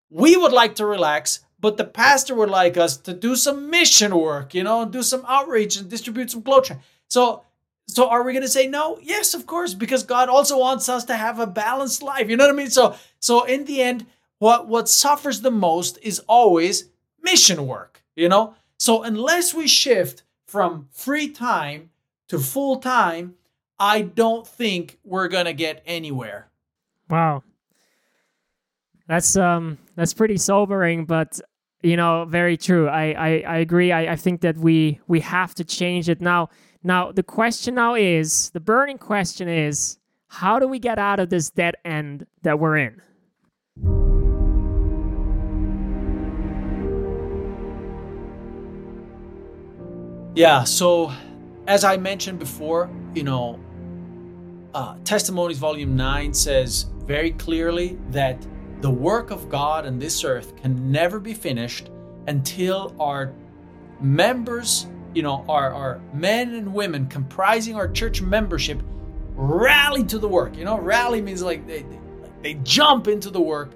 we 0.10 0.38
would 0.38 0.52
like 0.52 0.76
to 0.76 0.86
relax 0.86 1.40
but 1.60 1.78
the 1.78 1.86
pastor 1.86 2.36
would 2.36 2.50
like 2.50 2.76
us 2.76 2.98
to 2.98 3.14
do 3.14 3.38
some 3.38 3.70
mission 3.70 4.14
work 4.18 4.54
you 4.54 4.64
know 4.64 4.82
and 4.82 4.92
do 4.92 5.02
some 5.02 5.24
outreach 5.28 5.78
and 5.78 5.90
distribute 5.90 6.30
some 6.32 6.44
clothes. 6.44 6.72
So 7.08 7.44
so 7.88 8.08
are 8.08 8.24
we 8.24 8.32
going 8.32 8.44
to 8.44 8.50
say 8.50 8.68
no? 8.68 8.98
Yes 9.02 9.34
of 9.34 9.46
course 9.48 9.74
because 9.74 10.04
god 10.04 10.30
also 10.30 10.60
wants 10.60 10.88
us 10.90 11.06
to 11.06 11.16
have 11.16 11.40
a 11.40 11.48
balanced 11.48 12.04
life 12.04 12.30
you 12.30 12.38
know 12.38 12.46
what 12.46 12.54
i 12.54 12.58
mean? 12.58 12.70
So 12.70 12.96
so 13.20 13.44
in 13.46 13.66
the 13.66 13.82
end 13.82 14.06
what 14.40 14.68
what 14.68 14.90
suffers 14.90 15.42
the 15.42 15.52
most 15.52 15.98
is 16.02 16.20
always 16.28 16.90
mission 17.22 17.66
work 17.66 18.04
you 18.16 18.30
know? 18.30 18.56
So 18.78 19.04
unless 19.04 19.54
we 19.54 19.68
shift 19.68 20.24
from 20.54 20.88
free 20.92 21.30
time 21.30 21.90
to 22.28 22.38
full 22.38 22.76
time 22.78 23.34
i 23.80 24.02
don't 24.02 24.46
think 24.46 25.00
we're 25.04 25.28
going 25.28 25.46
to 25.46 25.54
get 25.54 25.82
anywhere. 25.88 26.48
Wow. 27.10 27.42
That's 29.08 29.36
um 29.36 29.80
that's 29.96 30.14
pretty 30.14 30.38
sobering 30.38 31.06
but 31.06 31.42
you 31.82 31.98
know 31.98 32.26
very 32.26 32.56
true. 32.56 32.88
I 32.88 33.06
i, 33.28 33.30
I 33.56 33.58
agree. 33.58 33.92
I, 33.92 34.14
I 34.14 34.16
think 34.16 34.42
that 34.42 34.56
we 34.58 35.00
we 35.08 35.22
have 35.22 35.56
to 35.56 35.64
change 35.64 36.08
it 36.08 36.22
now. 36.22 36.50
Now 36.84 37.12
the 37.12 37.24
question 37.24 37.74
now 37.74 37.96
is 37.96 38.52
the 38.52 38.60
burning 38.60 39.00
question 39.00 39.48
is 39.50 39.98
how 40.28 40.60
do 40.60 40.68
we 40.68 40.78
get 40.78 41.00
out 41.00 41.20
of 41.20 41.32
this 41.32 41.50
dead 41.50 41.74
end 41.84 42.28
that 42.44 42.60
we're 42.60 42.78
in 42.78 43.02
Yeah, 50.36 50.64
so 50.64 51.14
as 51.68 51.84
I 51.84 51.98
mentioned 51.98 52.40
before, 52.40 52.90
you 53.14 53.22
know, 53.22 53.60
uh, 54.74 54.96
Testimonies 55.04 55.60
Volume 55.60 55.96
9 55.96 56.34
says 56.34 56.88
very 57.06 57.32
clearly 57.32 58.00
that 58.10 58.44
the 58.82 58.90
work 58.90 59.30
of 59.30 59.48
God 59.48 59.86
on 59.86 60.00
this 60.00 60.24
earth 60.24 60.56
can 60.58 60.92
never 60.92 61.20
be 61.20 61.36
finished 61.36 61.92
until 62.28 62.96
our 63.00 63.32
members, 64.02 64.88
you 65.14 65.22
know, 65.22 65.46
our, 65.48 65.72
our 65.72 66.02
men 66.14 66.56
and 66.56 66.74
women 66.74 67.06
comprising 67.06 67.76
our 67.76 67.88
church 67.88 68.20
membership 68.20 68.82
rally 69.36 70.04
to 70.06 70.18
the 70.18 70.28
work. 70.28 70.58
You 70.58 70.66
know, 70.66 70.80
rally 70.80 71.22
means 71.22 71.44
like 71.44 71.68
they, 71.68 71.84
they, 71.84 72.00
they 72.42 72.54
jump 72.64 73.08
into 73.08 73.30
the 73.30 73.42
work 73.42 73.74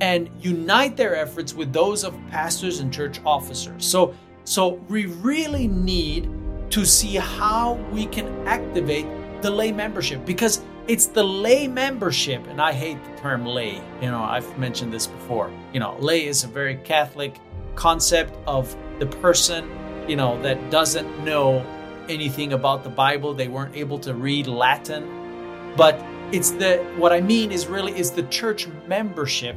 and 0.00 0.28
unite 0.40 0.96
their 0.96 1.14
efforts 1.14 1.54
with 1.54 1.72
those 1.72 2.02
of 2.02 2.12
pastors 2.28 2.80
and 2.80 2.92
church 2.92 3.20
officers. 3.24 3.86
So 3.86 4.16
so 4.44 4.80
we 4.88 5.06
really 5.06 5.68
need 5.68 6.28
to 6.70 6.84
see 6.84 7.16
how 7.16 7.74
we 7.92 8.06
can 8.06 8.26
activate 8.46 9.06
the 9.42 9.50
lay 9.50 9.72
membership 9.72 10.24
because 10.24 10.62
it's 10.88 11.06
the 11.06 11.22
lay 11.22 11.68
membership, 11.68 12.46
and 12.48 12.60
I 12.60 12.72
hate 12.72 13.02
the 13.04 13.20
term 13.20 13.46
lay. 13.46 13.80
You 14.00 14.10
know, 14.10 14.22
I've 14.22 14.58
mentioned 14.58 14.92
this 14.92 15.06
before. 15.06 15.50
You 15.72 15.80
know, 15.80 15.96
lay 15.98 16.26
is 16.26 16.42
a 16.42 16.48
very 16.48 16.76
Catholic 16.76 17.36
concept 17.76 18.36
of 18.46 18.76
the 18.98 19.06
person, 19.06 19.70
you 20.08 20.16
know, 20.16 20.40
that 20.42 20.70
doesn't 20.70 21.24
know 21.24 21.64
anything 22.08 22.52
about 22.52 22.82
the 22.82 22.90
Bible. 22.90 23.32
They 23.32 23.48
weren't 23.48 23.76
able 23.76 23.98
to 24.00 24.14
read 24.14 24.46
Latin. 24.46 25.72
But 25.76 26.04
it's 26.32 26.50
the 26.50 26.78
what 26.96 27.12
I 27.12 27.20
mean 27.20 27.52
is 27.52 27.66
really 27.66 27.96
is 27.96 28.10
the 28.10 28.24
church 28.24 28.66
membership 28.88 29.56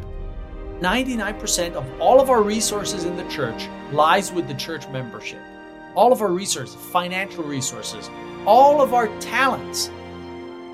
99% 0.81 1.73
of 1.73 1.85
all 2.01 2.19
of 2.19 2.29
our 2.29 2.41
resources 2.41 3.05
in 3.05 3.15
the 3.15 3.27
church 3.29 3.69
lies 3.91 4.31
with 4.31 4.47
the 4.47 4.53
church 4.53 4.87
membership. 4.89 5.39
All 5.95 6.11
of 6.11 6.21
our 6.21 6.31
resources, 6.31 6.75
financial 6.75 7.43
resources, 7.43 8.09
all 8.45 8.81
of 8.81 8.93
our 8.93 9.07
talents, 9.19 9.89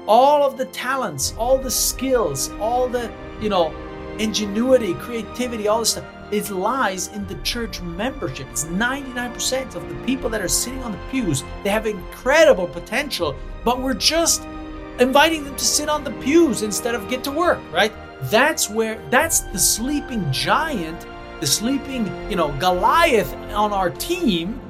all 0.08 0.43
of 0.43 0.58
the 0.58 0.65
talents, 0.65 1.36
all 1.38 1.58
the 1.58 1.70
skills, 1.70 2.50
all 2.60 2.88
the, 2.88 3.12
you 3.39 3.50
know, 3.50 3.72
ingenuity, 4.17 4.96
creativity, 4.96 5.67
all 5.67 5.79
this 5.79 5.91
stuff, 5.91 6.05
it 6.31 6.50
lies 6.50 7.10
in 7.10 7.27
the 7.27 7.36
church 7.43 7.81
membership. 7.81 8.48
It's 8.50 8.65
99% 8.65 9.75
of 9.75 9.88
the 9.88 9.96
people 10.05 10.29
that 10.29 10.41
are 10.41 10.48
sitting 10.48 10.81
on 10.81 10.93
the 10.93 11.00
pews. 11.12 11.43
They 11.63 11.70
have 11.70 11.86
incredible 11.86 12.67
potential, 12.67 13.36
but 13.63 13.79
we're 13.81 13.93
just 13.93 14.43
inviting 15.00 15.43
them 15.43 15.55
to 15.55 15.65
sit 15.65 15.89
on 15.89 16.03
the 16.03 16.12
pews 16.12 16.63
instead 16.63 16.96
of 16.96 17.08
get 17.10 17.24
to 17.25 17.31
work, 17.31 17.60
right? 17.72 17.91
That's 18.24 18.70
where 18.70 19.01
that's 19.10 19.42
the 19.42 19.60
sleeping 19.60 20.32
giant, 20.32 21.06
the 21.40 21.48
sleeping, 21.48 22.06
you 22.30 22.36
know, 22.36 22.51
Goliath 22.60 23.34
on 23.54 23.74
our 23.74 23.90
team 23.90 24.62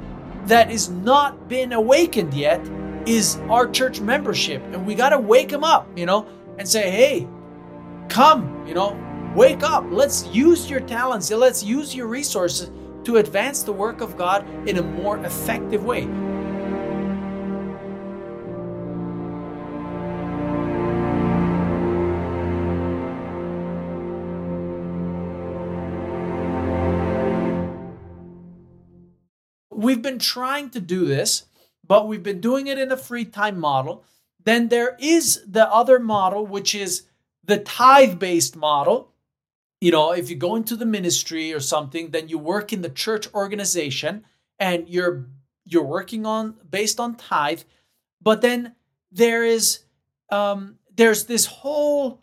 that 0.46 0.72
is 0.72 0.90
not 0.90 1.48
been 1.48 1.74
awakened 1.74 2.34
yet 2.34 2.62
is 3.06 3.38
our 3.50 3.68
church 3.68 4.00
membership. 4.00 4.64
And 4.72 4.86
we 4.86 4.96
got 4.96 5.10
to 5.10 5.20
wake 5.20 5.50
them 5.50 5.64
up, 5.64 5.88
you 5.96 6.06
know, 6.06 6.26
and 6.58 6.68
say, 6.68 6.90
"Hey, 6.90 7.28
come, 8.10 8.66
you 8.68 8.74
know, 8.74 8.98
wake 9.36 9.64
up. 9.64 9.84
Let's 9.90 10.28
use 10.28 10.70
your 10.70 10.80
talents. 10.82 11.30
Let's 11.32 11.64
use 11.64 11.94
your 11.94 12.08
resources 12.08 12.70
to 13.04 13.18
advance 13.18 13.64
the 13.64 13.74
work 13.74 14.02
of 14.02 14.18
God 14.18 14.46
in 14.68 14.78
a 14.78 14.82
more 14.82 15.18
effective 15.26 15.84
way." 15.84 16.08
We've 29.92 30.02
been 30.02 30.20
trying 30.20 30.70
to 30.70 30.80
do 30.80 31.04
this, 31.04 31.44
but 31.86 32.08
we've 32.08 32.24
been 32.24 32.40
doing 32.40 32.68
it 32.68 32.80
in 32.80 32.94
a 32.94 32.98
free 32.98 33.26
time 33.26 33.60
model. 33.60 34.06
Then 34.42 34.70
there 34.70 34.96
is 35.02 35.44
the 35.46 35.68
other 35.70 36.00
model, 36.00 36.48
which 36.48 36.74
is 36.74 37.04
the 37.44 37.58
tithe 37.58 38.18
based 38.18 38.56
model. 38.56 39.12
You 39.82 39.92
know, 39.92 40.14
if 40.14 40.30
you 40.30 40.38
go 40.38 40.56
into 40.56 40.78
the 40.78 40.86
ministry 40.86 41.54
or 41.54 41.60
something, 41.60 42.12
then 42.12 42.30
you 42.30 42.38
work 42.38 42.72
in 42.72 42.82
the 42.82 42.90
church 42.90 43.28
organization 43.34 44.24
and 44.60 44.88
you're 44.88 45.26
you're 45.66 45.84
working 45.84 46.26
on 46.26 46.56
based 46.70 47.02
on 47.02 47.16
tithe. 47.16 47.64
But 48.22 48.42
then 48.42 48.76
there 49.12 49.44
is 49.44 49.80
um, 50.30 50.78
there's 50.96 51.26
this 51.26 51.48
whole 51.48 52.22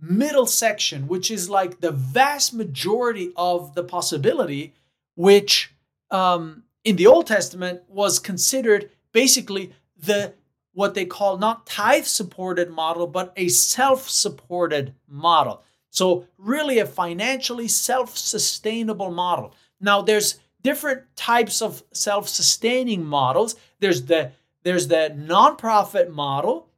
middle 0.00 0.46
section, 0.46 1.06
which 1.06 1.30
is 1.30 1.50
like 1.50 1.80
the 1.80 1.92
vast 1.92 2.54
majority 2.54 3.30
of 3.36 3.74
the 3.74 3.84
possibility, 3.84 4.72
which 5.16 5.74
um, 6.10 6.62
in 6.84 6.96
the 6.96 7.06
Old 7.06 7.26
Testament 7.26 7.82
was 7.88 8.18
considered 8.18 8.90
basically 9.12 9.72
the 9.96 10.34
what 10.72 10.94
they 10.94 11.04
call 11.04 11.36
not 11.36 11.66
tithe 11.66 12.04
supported 12.04 12.70
model, 12.70 13.06
but 13.06 13.32
a 13.36 13.48
self 13.48 14.08
supported 14.08 14.94
model. 15.08 15.62
So, 15.90 16.26
really, 16.38 16.78
a 16.78 16.86
financially 16.86 17.68
self 17.68 18.16
sustainable 18.16 19.10
model. 19.10 19.54
Now, 19.80 20.02
there's 20.02 20.38
different 20.62 21.02
types 21.16 21.60
of 21.60 21.82
self 21.92 22.28
sustaining 22.28 23.04
models. 23.04 23.56
There's 23.80 24.04
the 24.04 24.32
there's 24.62 24.88
the 24.88 25.14
nonprofit 25.16 26.10
model, 26.10 26.68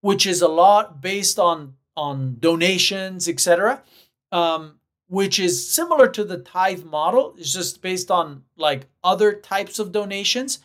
which 0.00 0.26
is 0.26 0.40
a 0.40 0.48
lot 0.48 1.00
based 1.00 1.38
on 1.38 1.74
on 1.96 2.38
donations, 2.40 3.28
etc. 3.28 3.82
Um, 4.30 4.78
which 5.12 5.38
is 5.38 5.68
similar 5.68 6.08
to 6.08 6.24
the 6.24 6.38
tithe 6.38 6.84
model. 6.84 7.34
It's 7.36 7.52
just 7.52 7.82
based 7.82 8.10
on 8.10 8.44
like 8.56 8.86
other 9.04 9.34
types 9.34 9.78
of 9.78 9.92
donations. 9.92 10.60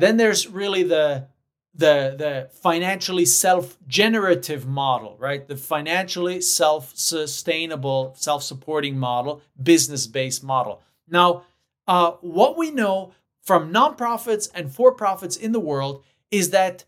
Then 0.00 0.16
there's 0.16 0.48
really 0.48 0.82
the 0.82 1.28
the 1.76 2.16
the 2.18 2.50
financially 2.60 3.24
self-generative 3.24 4.66
model, 4.66 5.16
right? 5.20 5.46
The 5.46 5.56
financially 5.56 6.40
self-sustainable, 6.40 8.14
self-supporting 8.16 8.98
model, 8.98 9.42
business-based 9.62 10.42
model. 10.42 10.82
Now, 11.06 11.44
uh, 11.86 12.12
what 12.20 12.58
we 12.58 12.72
know 12.72 13.12
from 13.44 13.72
nonprofits 13.72 14.50
and 14.52 14.74
for-profits 14.74 15.36
in 15.36 15.52
the 15.52 15.60
world 15.60 16.02
is 16.32 16.50
that 16.50 16.84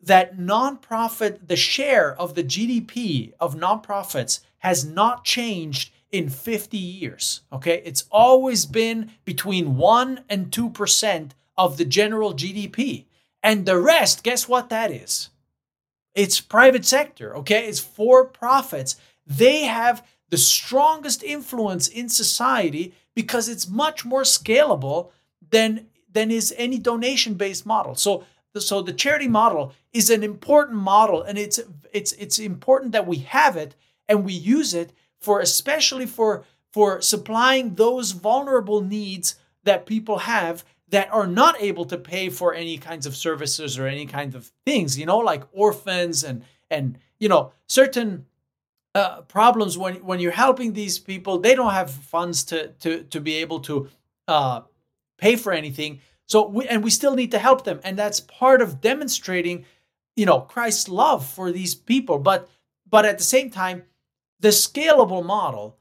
that 0.00 0.38
nonprofit, 0.38 1.46
the 1.46 1.56
share 1.56 2.18
of 2.18 2.34
the 2.34 2.42
GDP 2.42 3.34
of 3.38 3.54
nonprofits 3.54 4.40
has 4.60 4.82
not 4.82 5.24
changed 5.24 5.92
in 6.12 6.28
50 6.28 6.76
years. 6.76 7.40
Okay, 7.52 7.82
it's 7.84 8.04
always 8.10 8.66
been 8.66 9.10
between 9.24 9.76
one 9.76 10.20
and 10.28 10.52
two 10.52 10.70
percent 10.70 11.34
of 11.56 11.78
the 11.78 11.84
general 11.84 12.34
GDP. 12.34 13.06
And 13.42 13.66
the 13.66 13.78
rest, 13.78 14.22
guess 14.22 14.46
what 14.46 14.68
that 14.68 14.92
is? 14.92 15.30
It's 16.14 16.40
private 16.40 16.84
sector, 16.84 17.36
okay? 17.38 17.66
It's 17.66 17.80
for 17.80 18.24
profits. 18.24 18.96
They 19.26 19.62
have 19.62 20.06
the 20.28 20.36
strongest 20.36 21.22
influence 21.22 21.88
in 21.88 22.08
society 22.08 22.94
because 23.14 23.48
it's 23.48 23.68
much 23.68 24.04
more 24.04 24.22
scalable 24.22 25.10
than 25.50 25.86
than 26.10 26.30
is 26.30 26.54
any 26.58 26.78
donation 26.78 27.34
based 27.34 27.66
model. 27.66 27.94
So 27.94 28.24
so 28.58 28.82
the 28.82 28.92
charity 28.92 29.28
model 29.28 29.72
is 29.92 30.10
an 30.10 30.22
important 30.22 30.78
model 30.78 31.22
and 31.22 31.38
it's 31.38 31.58
it's 31.92 32.12
it's 32.12 32.38
important 32.38 32.92
that 32.92 33.06
we 33.06 33.18
have 33.18 33.56
it 33.56 33.74
and 34.08 34.24
we 34.24 34.32
use 34.32 34.74
it 34.74 34.92
for 35.22 35.40
especially 35.40 36.06
for 36.06 36.44
for 36.72 37.00
supplying 37.00 37.74
those 37.74 38.12
vulnerable 38.12 38.80
needs 38.80 39.36
that 39.64 39.86
people 39.86 40.18
have 40.18 40.64
that 40.88 41.12
are 41.12 41.26
not 41.26 41.60
able 41.60 41.86
to 41.86 41.96
pay 41.96 42.28
for 42.28 42.52
any 42.52 42.76
kinds 42.76 43.06
of 43.06 43.16
services 43.16 43.78
or 43.78 43.86
any 43.86 44.04
kind 44.04 44.34
of 44.34 44.52
things, 44.66 44.98
you 44.98 45.06
know, 45.06 45.18
like 45.18 45.44
orphans 45.52 46.22
and 46.22 46.44
and 46.70 46.98
you 47.18 47.28
know 47.28 47.52
certain 47.66 48.26
uh, 48.94 49.22
problems 49.22 49.78
when 49.78 49.96
when 50.04 50.20
you're 50.20 50.32
helping 50.32 50.72
these 50.72 50.98
people, 50.98 51.38
they 51.38 51.54
don't 51.54 51.72
have 51.72 51.90
funds 51.90 52.44
to 52.44 52.68
to 52.80 53.04
to 53.04 53.20
be 53.20 53.36
able 53.36 53.60
to 53.60 53.88
uh, 54.28 54.60
pay 55.18 55.36
for 55.36 55.52
anything. 55.52 56.00
So 56.26 56.48
we, 56.48 56.66
and 56.68 56.84
we 56.84 56.90
still 56.90 57.14
need 57.14 57.30
to 57.30 57.38
help 57.38 57.64
them, 57.64 57.80
and 57.84 57.98
that's 57.98 58.20
part 58.20 58.62
of 58.62 58.80
demonstrating, 58.80 59.64
you 60.16 60.26
know, 60.26 60.40
Christ's 60.40 60.88
love 60.88 61.26
for 61.26 61.50
these 61.52 61.74
people. 61.74 62.18
But 62.18 62.50
but 62.88 63.04
at 63.06 63.18
the 63.18 63.24
same 63.24 63.50
time, 63.50 63.84
the 64.42 64.48
scalable 64.48 65.24
model 65.24 65.78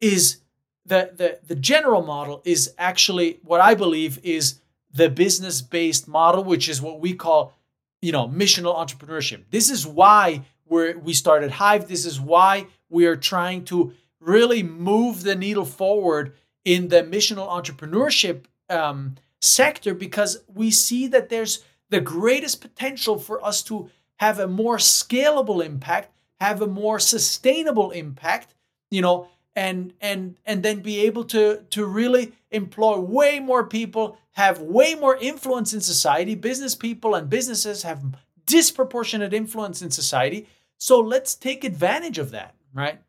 is 0.00 0.38
the, 0.84 1.10
the, 1.14 1.38
the 1.46 1.54
general 1.54 2.02
model 2.02 2.42
is 2.44 2.74
actually 2.78 3.40
what 3.42 3.60
I 3.60 3.74
believe 3.74 4.20
is 4.22 4.60
the 4.92 5.08
business 5.08 5.62
based 5.62 6.06
model, 6.06 6.44
which 6.44 6.68
is 6.68 6.80
what 6.80 7.00
we 7.00 7.14
call, 7.14 7.54
you 8.00 8.12
know, 8.12 8.28
missional 8.28 8.76
entrepreneurship. 8.76 9.44
This 9.50 9.70
is 9.70 9.86
why 9.86 10.44
we 10.66 10.94
we 10.94 11.14
started 11.14 11.50
Hyve. 11.52 11.88
This 11.88 12.04
is 12.04 12.20
why 12.20 12.66
we 12.90 13.06
are 13.06 13.16
trying 13.16 13.64
to 13.66 13.92
really 14.20 14.62
move 14.62 15.22
the 15.22 15.34
needle 15.34 15.64
forward 15.64 16.34
in 16.64 16.88
the 16.88 17.02
missional 17.02 17.48
entrepreneurship 17.48 18.44
um, 18.68 19.16
sector 19.40 19.94
because 19.94 20.44
we 20.54 20.70
see 20.70 21.06
that 21.08 21.28
there's 21.28 21.64
the 21.88 22.00
greatest 22.00 22.60
potential 22.60 23.18
for 23.18 23.44
us 23.44 23.62
to 23.62 23.90
have 24.16 24.38
a 24.38 24.46
more 24.46 24.76
scalable 24.76 25.64
impact, 25.64 26.11
have 26.42 26.60
a 26.60 26.66
more 26.66 26.98
sustainable 26.98 27.90
impact, 27.90 28.54
you 28.90 29.00
know, 29.00 29.28
and 29.54 29.92
and 30.00 30.36
and 30.44 30.62
then 30.62 30.80
be 30.80 31.00
able 31.00 31.24
to 31.24 31.62
to 31.70 31.86
really 31.86 32.32
employ 32.50 32.98
way 32.98 33.40
more 33.40 33.66
people 33.66 34.16
have 34.32 34.60
way 34.60 34.94
more 34.94 35.16
influence 35.16 35.74
in 35.74 35.80
society. 35.80 36.34
Business 36.34 36.74
people 36.74 37.14
and 37.14 37.28
businesses 37.28 37.82
have 37.82 38.02
disproportionate 38.46 39.34
influence 39.34 39.82
in 39.82 39.90
society. 39.90 40.48
So 40.78 40.98
let's 41.00 41.34
take 41.34 41.64
advantage 41.64 42.18
of 42.18 42.30
that 42.30 42.54
right? 42.74 43.00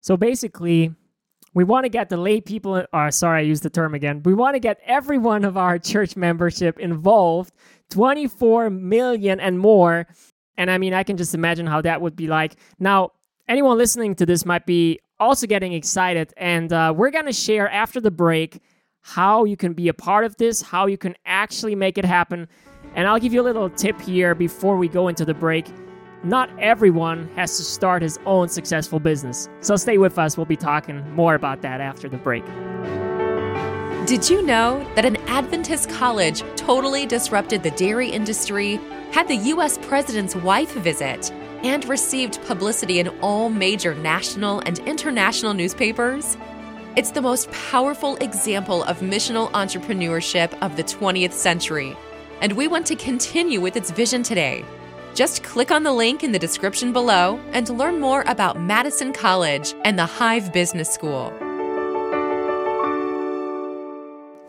So 0.00 0.16
basically 0.16 0.94
we 1.54 1.64
want 1.64 1.84
to 1.84 1.90
get 1.90 2.08
the 2.08 2.16
lay 2.16 2.40
people 2.40 2.78
or 2.78 2.88
uh, 2.92 3.10
sorry 3.10 3.40
i 3.40 3.42
used 3.42 3.62
the 3.62 3.70
term 3.70 3.94
again. 3.94 4.22
We 4.24 4.34
want 4.34 4.54
to 4.54 4.60
get 4.60 4.80
every 4.84 5.18
one 5.18 5.44
of 5.44 5.56
our 5.56 5.78
church 5.78 6.16
membership 6.16 6.78
involved 6.78 7.52
24 7.90 8.70
million 8.70 9.38
and 9.38 9.58
more 9.58 10.06
and 10.56 10.70
i 10.70 10.78
mean 10.78 10.94
i 10.94 11.02
can 11.02 11.16
just 11.16 11.34
imagine 11.34 11.66
how 11.66 11.80
that 11.80 12.00
would 12.00 12.16
be 12.16 12.26
like 12.26 12.56
now 12.78 13.10
anyone 13.48 13.76
listening 13.76 14.14
to 14.14 14.26
this 14.26 14.44
might 14.44 14.66
be 14.66 14.98
also 15.22 15.46
getting 15.46 15.72
excited. 15.72 16.34
And 16.36 16.72
uh, 16.72 16.92
we're 16.94 17.10
going 17.10 17.26
to 17.26 17.32
share 17.32 17.70
after 17.70 18.00
the 18.00 18.10
break 18.10 18.60
how 19.00 19.44
you 19.44 19.56
can 19.56 19.72
be 19.72 19.88
a 19.88 19.94
part 19.94 20.24
of 20.24 20.36
this, 20.36 20.62
how 20.62 20.86
you 20.86 20.98
can 20.98 21.14
actually 21.24 21.74
make 21.74 21.96
it 21.96 22.04
happen. 22.04 22.48
And 22.94 23.08
I'll 23.08 23.18
give 23.18 23.32
you 23.32 23.40
a 23.40 23.44
little 23.44 23.70
tip 23.70 24.00
here 24.00 24.34
before 24.34 24.76
we 24.76 24.88
go 24.88 25.08
into 25.08 25.24
the 25.24 25.34
break. 25.34 25.66
Not 26.24 26.50
everyone 26.58 27.28
has 27.34 27.56
to 27.56 27.64
start 27.64 28.02
his 28.02 28.18
own 28.26 28.48
successful 28.48 29.00
business. 29.00 29.48
So 29.60 29.76
stay 29.76 29.98
with 29.98 30.18
us. 30.18 30.36
We'll 30.36 30.46
be 30.46 30.56
talking 30.56 31.08
more 31.14 31.34
about 31.34 31.62
that 31.62 31.80
after 31.80 32.08
the 32.08 32.18
break. 32.18 32.44
Did 34.06 34.28
you 34.28 34.42
know 34.42 34.86
that 34.94 35.04
an 35.04 35.16
Adventist 35.28 35.88
college 35.88 36.42
totally 36.56 37.06
disrupted 37.06 37.62
the 37.62 37.70
dairy 37.72 38.10
industry, 38.10 38.78
had 39.12 39.28
the 39.28 39.36
U.S. 39.36 39.78
president's 39.78 40.34
wife 40.34 40.72
visit, 40.72 41.30
and 41.62 41.84
received 41.84 42.42
publicity 42.46 42.98
in 42.98 43.08
all 43.20 43.48
major 43.48 43.94
national 43.94 44.60
and 44.60 44.78
international 44.80 45.54
newspapers. 45.54 46.36
It's 46.96 47.10
the 47.10 47.22
most 47.22 47.50
powerful 47.52 48.16
example 48.16 48.82
of 48.84 48.98
missional 49.00 49.50
entrepreneurship 49.52 50.52
of 50.60 50.76
the 50.76 50.82
20th 50.82 51.32
century, 51.32 51.96
and 52.40 52.52
we 52.52 52.68
want 52.68 52.86
to 52.86 52.96
continue 52.96 53.60
with 53.60 53.76
its 53.76 53.90
vision 53.90 54.22
today. 54.22 54.64
Just 55.14 55.42
click 55.42 55.70
on 55.70 55.82
the 55.82 55.92
link 55.92 56.24
in 56.24 56.32
the 56.32 56.38
description 56.38 56.92
below 56.92 57.38
and 57.52 57.68
learn 57.68 58.00
more 58.00 58.24
about 58.26 58.58
Madison 58.58 59.12
College 59.12 59.74
and 59.84 59.98
the 59.98 60.06
Hyve 60.06 60.52
Business 60.52 60.90
School. 60.90 61.32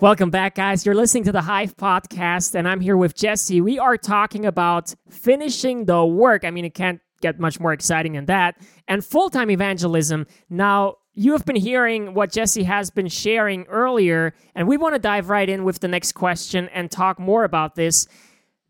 Welcome 0.03 0.31
back, 0.31 0.55
guys. 0.55 0.85
You're 0.85 0.95
listening 0.95 1.23
to 1.23 1.31
the 1.31 1.39
Hyve 1.39 1.75
podcast, 1.75 2.55
and 2.55 2.67
I'm 2.67 2.81
here 2.81 2.97
with 2.97 3.15
Jesse. 3.15 3.61
We 3.61 3.79
are 3.79 3.95
talking 3.95 4.45
about 4.45 4.93
finishing 5.09 5.85
the 5.85 6.03
work. 6.03 6.43
I 6.43 6.51
mean, 6.51 6.65
it 6.65 6.73
can't 6.73 6.99
get 7.21 7.39
much 7.39 7.57
more 7.57 7.71
exciting 7.71 8.11
than 8.11 8.25
that. 8.25 8.57
And 8.89 9.01
full 9.05 9.29
time 9.29 9.49
evangelism. 9.49 10.27
Now, 10.49 10.95
you 11.13 11.31
have 11.31 11.45
been 11.45 11.55
hearing 11.55 12.15
what 12.15 12.33
Jesse 12.33 12.63
has 12.63 12.91
been 12.91 13.07
sharing 13.07 13.63
earlier, 13.67 14.33
and 14.55 14.67
we 14.67 14.75
want 14.75 14.93
to 14.93 14.99
dive 14.99 15.29
right 15.29 15.47
in 15.47 15.63
with 15.63 15.79
the 15.79 15.87
next 15.87 16.11
question 16.11 16.67
and 16.73 16.91
talk 16.91 17.17
more 17.17 17.45
about 17.45 17.75
this. 17.75 18.05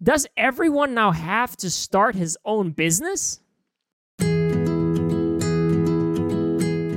Does 0.03 0.27
everyone 0.37 0.93
now 0.93 1.09
have 1.09 1.57
to 1.57 1.71
start 1.71 2.13
his 2.13 2.37
own 2.45 2.73
business? 2.73 3.39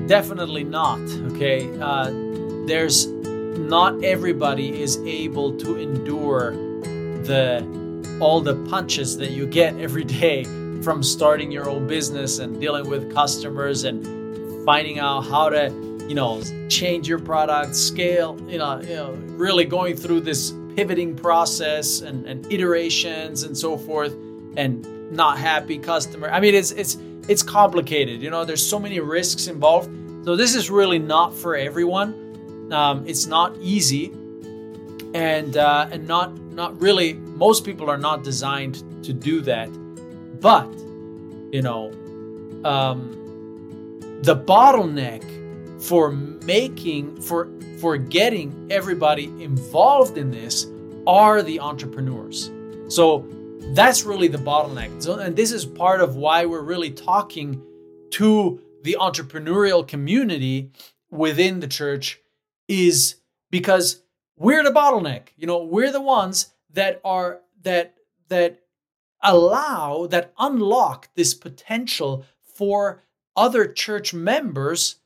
Definitely 0.07 0.65
not. 0.65 1.01
Okay. 1.33 1.71
Uh, 1.81 2.11
there's 2.67 3.07
not 3.57 4.03
everybody 4.05 4.81
is 4.81 4.99
able 4.99 5.57
to 5.59 5.77
endure 5.77 6.53
the 7.25 7.65
all 8.21 8.41
the 8.41 8.55
punches 8.71 9.17
that 9.19 9.31
you 9.33 9.47
get 9.47 9.77
every 9.79 10.05
day 10.05 10.45
from 10.83 11.03
starting 11.03 11.51
your 11.51 11.69
own 11.69 11.87
business 11.87 12.39
and 12.39 12.61
dealing 12.61 12.89
with 12.89 13.13
customers 13.13 13.85
and 13.85 14.65
finding 14.65 14.99
out 14.99 15.23
how 15.23 15.49
to 15.49 15.71
you 16.09 16.15
know 16.15 16.43
change 16.69 17.09
your 17.09 17.19
product 17.19 17.75
scale 17.75 18.39
you 18.49 18.59
know 18.59 18.81
you 18.81 18.95
know 18.95 19.13
really 19.37 19.65
going 19.65 19.97
through 19.97 20.21
this 20.21 20.53
pivoting 20.77 21.17
process 21.17 22.01
and, 22.01 22.27
and 22.27 22.51
iterations 22.53 23.43
and 23.43 23.57
so 23.57 23.77
forth 23.77 24.13
and 24.57 24.87
not 25.11 25.39
happy 25.39 25.79
customer. 25.79 26.29
I 26.31 26.41
mean 26.41 26.55
it's 26.55 26.71
it's 26.73 26.99
it's 27.29 27.43
complicated 27.43 28.23
you 28.23 28.31
know 28.31 28.45
there's 28.45 28.65
so 28.65 28.79
many 28.79 29.01
risks 29.01 29.47
involved. 29.47 29.91
So 30.25 30.35
this 30.37 30.55
is 30.55 30.71
really 30.71 30.99
not 30.99 31.35
for 31.35 31.55
everyone 31.55 32.26
um, 32.73 33.07
it's 33.07 33.27
not 33.27 33.57
easy 33.59 34.13
and 35.15 35.57
uh, 35.57 35.89
and 35.91 36.07
not 36.07 36.37
not 36.53 36.81
really 36.81 37.15
most 37.15 37.65
people 37.65 37.89
are 37.91 37.99
not 37.99 38.25
designed 38.25 38.83
to 39.05 39.13
do 39.13 39.41
that 39.41 39.69
but, 40.41 40.71
you 41.53 41.63
know, 41.63 41.93
um, 42.65 43.13
the 44.23 44.37
bottleneck 44.37 45.25
for 45.83 46.11
making, 46.11 47.21
for, 47.21 47.49
for 47.81 47.97
getting 47.97 48.69
everybody 48.71 49.25
involved 49.43 50.19
in 50.19 50.31
this 50.31 50.67
are 51.07 51.43
the 51.43 51.61
entrepreneurs. 51.61 52.51
So 52.89 53.27
that's 53.75 54.05
really 54.05 54.29
the 54.29 54.39
bottleneck. 54.39 55.03
So, 55.03 55.19
and 55.19 55.35
this 55.35 55.53
is 55.53 55.65
part 55.65 56.01
of 56.01 56.17
why 56.17 56.47
we're 56.47 56.63
really 56.63 56.91
talking 56.91 57.63
to 58.11 58.61
the 58.83 58.97
entrepreneurial 59.01 59.87
community 59.87 60.71
within 61.11 61.61
the 61.61 61.67
church 61.69 62.21
is 62.69 63.17
because 63.51 64.03
we're 64.37 64.65
the 64.65 64.71
bottleneck. 64.71 65.29
You 65.37 65.47
know, 65.47 65.65
we're 65.65 65.93
the 65.93 66.01
ones 66.01 66.53
that 66.73 67.01
are 67.05 67.41
that 67.63 67.95
that 68.29 68.61
allow 69.23 70.07
that 70.07 70.33
unlock 70.39 71.09
this 71.15 71.35
potential 71.35 72.25
for 72.43 73.03
other 73.37 73.67
church 73.67 74.15
members, 74.15 74.97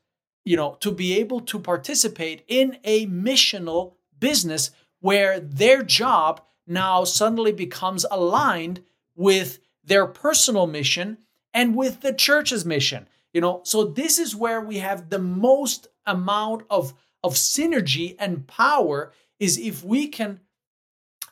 you 0.45 0.55
know, 0.55 0.77
to 0.79 0.91
be 0.91 1.17
able 1.19 1.41
to 1.41 1.59
participate 1.59 2.43
in 2.47 2.77
a 2.83 3.07
missional 3.07 3.93
business 4.19 4.71
where 4.99 5.39
their 5.39 5.83
job 5.83 6.41
now 6.67 7.03
suddenly 7.03 7.51
becomes 7.51 8.05
aligned 8.09 8.81
with 9.15 9.59
their 9.83 10.05
personal 10.05 10.67
mission 10.67 11.17
and 11.53 11.75
with 11.75 12.01
the 12.01 12.13
church's 12.13 12.65
mission. 12.65 13.07
You 13.33 13.41
know, 13.41 13.61
so 13.63 13.85
this 13.85 14.19
is 14.19 14.35
where 14.35 14.61
we 14.61 14.77
have 14.77 15.09
the 15.09 15.19
most 15.19 15.87
amount 16.05 16.63
of 16.69 16.93
of 17.23 17.33
synergy 17.35 18.15
and 18.19 18.47
power 18.47 19.13
is 19.39 19.57
if 19.57 19.83
we 19.83 20.07
can 20.07 20.39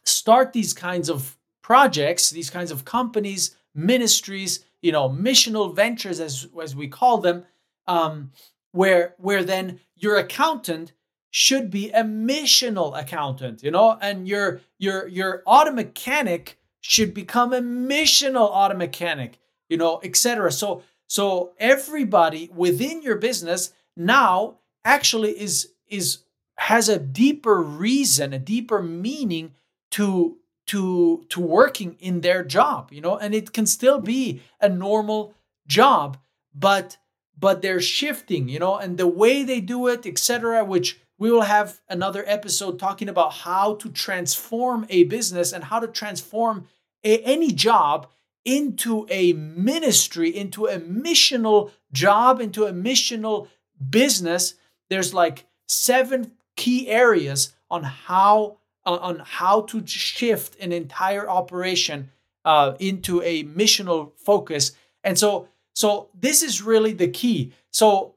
start 0.03 0.53
these 0.53 0.73
kinds 0.73 1.09
of 1.09 1.37
projects, 1.61 2.29
these 2.29 2.49
kinds 2.49 2.71
of 2.71 2.85
companies, 2.85 3.55
ministries, 3.75 4.65
you 4.81 4.91
know, 4.91 5.09
missional 5.09 5.75
ventures 5.75 6.19
as 6.19 6.47
as 6.61 6.75
we 6.75 6.87
call 6.87 7.19
them, 7.19 7.45
um, 7.87 8.31
where 8.71 9.15
where 9.17 9.43
then 9.43 9.79
your 9.95 10.17
accountant 10.17 10.93
should 11.31 11.69
be 11.69 11.91
a 11.91 12.03
missional 12.03 12.99
accountant, 12.99 13.61
you 13.61 13.71
know, 13.71 13.97
and 14.01 14.27
your 14.27 14.61
your 14.77 15.07
your 15.07 15.43
auto 15.45 15.71
mechanic 15.71 16.57
should 16.81 17.13
become 17.13 17.53
a 17.53 17.61
missional 17.61 18.49
auto 18.51 18.75
mechanic, 18.75 19.37
you 19.69 19.77
know, 19.77 19.99
etc. 20.03 20.51
So 20.51 20.83
so 21.07 21.53
everybody 21.59 22.49
within 22.55 23.01
your 23.01 23.17
business 23.17 23.73
now 23.95 24.57
actually 24.85 25.39
is 25.39 25.73
is 25.89 26.19
has 26.57 26.89
a 26.89 26.99
deeper 26.99 27.61
reason, 27.61 28.33
a 28.33 28.39
deeper 28.39 28.81
meaning 28.81 29.53
to 29.91 30.37
to 30.67 31.25
to 31.29 31.39
working 31.39 31.95
in 31.99 32.21
their 32.21 32.43
job, 32.43 32.91
you 32.91 33.01
know, 33.01 33.17
and 33.17 33.33
it 33.33 33.53
can 33.53 33.65
still 33.65 33.99
be 33.99 34.41
a 34.61 34.69
normal 34.69 35.33
job, 35.67 36.17
but 36.53 36.97
but 37.37 37.61
they're 37.61 37.81
shifting, 37.81 38.49
you 38.49 38.59
know, 38.59 38.75
and 38.75 38.97
the 38.97 39.07
way 39.07 39.43
they 39.43 39.61
do 39.61 39.87
it, 39.87 40.05
etc., 40.05 40.63
which 40.63 40.99
we 41.17 41.31
will 41.31 41.41
have 41.41 41.81
another 41.89 42.23
episode 42.27 42.77
talking 42.77 43.09
about 43.09 43.33
how 43.33 43.75
to 43.75 43.89
transform 43.89 44.85
a 44.89 45.03
business 45.05 45.51
and 45.51 45.65
how 45.65 45.79
to 45.79 45.87
transform 45.87 46.67
a, 47.03 47.19
any 47.21 47.51
job 47.51 48.07
into 48.45 49.05
a 49.09 49.33
ministry, 49.33 50.35
into 50.35 50.65
a 50.65 50.79
missional 50.79 51.71
job, 51.91 52.39
into 52.39 52.65
a 52.65 52.73
missional 52.73 53.47
business. 53.89 54.55
There's 54.89 55.13
like 55.13 55.45
seven 55.69 56.33
key 56.55 56.89
areas 56.89 57.53
on 57.69 57.83
how 57.83 58.57
on 58.85 59.21
how 59.23 59.61
to 59.61 59.85
shift 59.85 60.59
an 60.59 60.71
entire 60.71 61.29
operation 61.29 62.09
uh, 62.45 62.73
into 62.79 63.21
a 63.21 63.43
missional 63.43 64.11
focus. 64.17 64.71
And 65.03 65.17
so, 65.17 65.47
so 65.73 66.09
this 66.19 66.41
is 66.41 66.61
really 66.61 66.93
the 66.93 67.07
key. 67.07 67.53
So, 67.71 68.15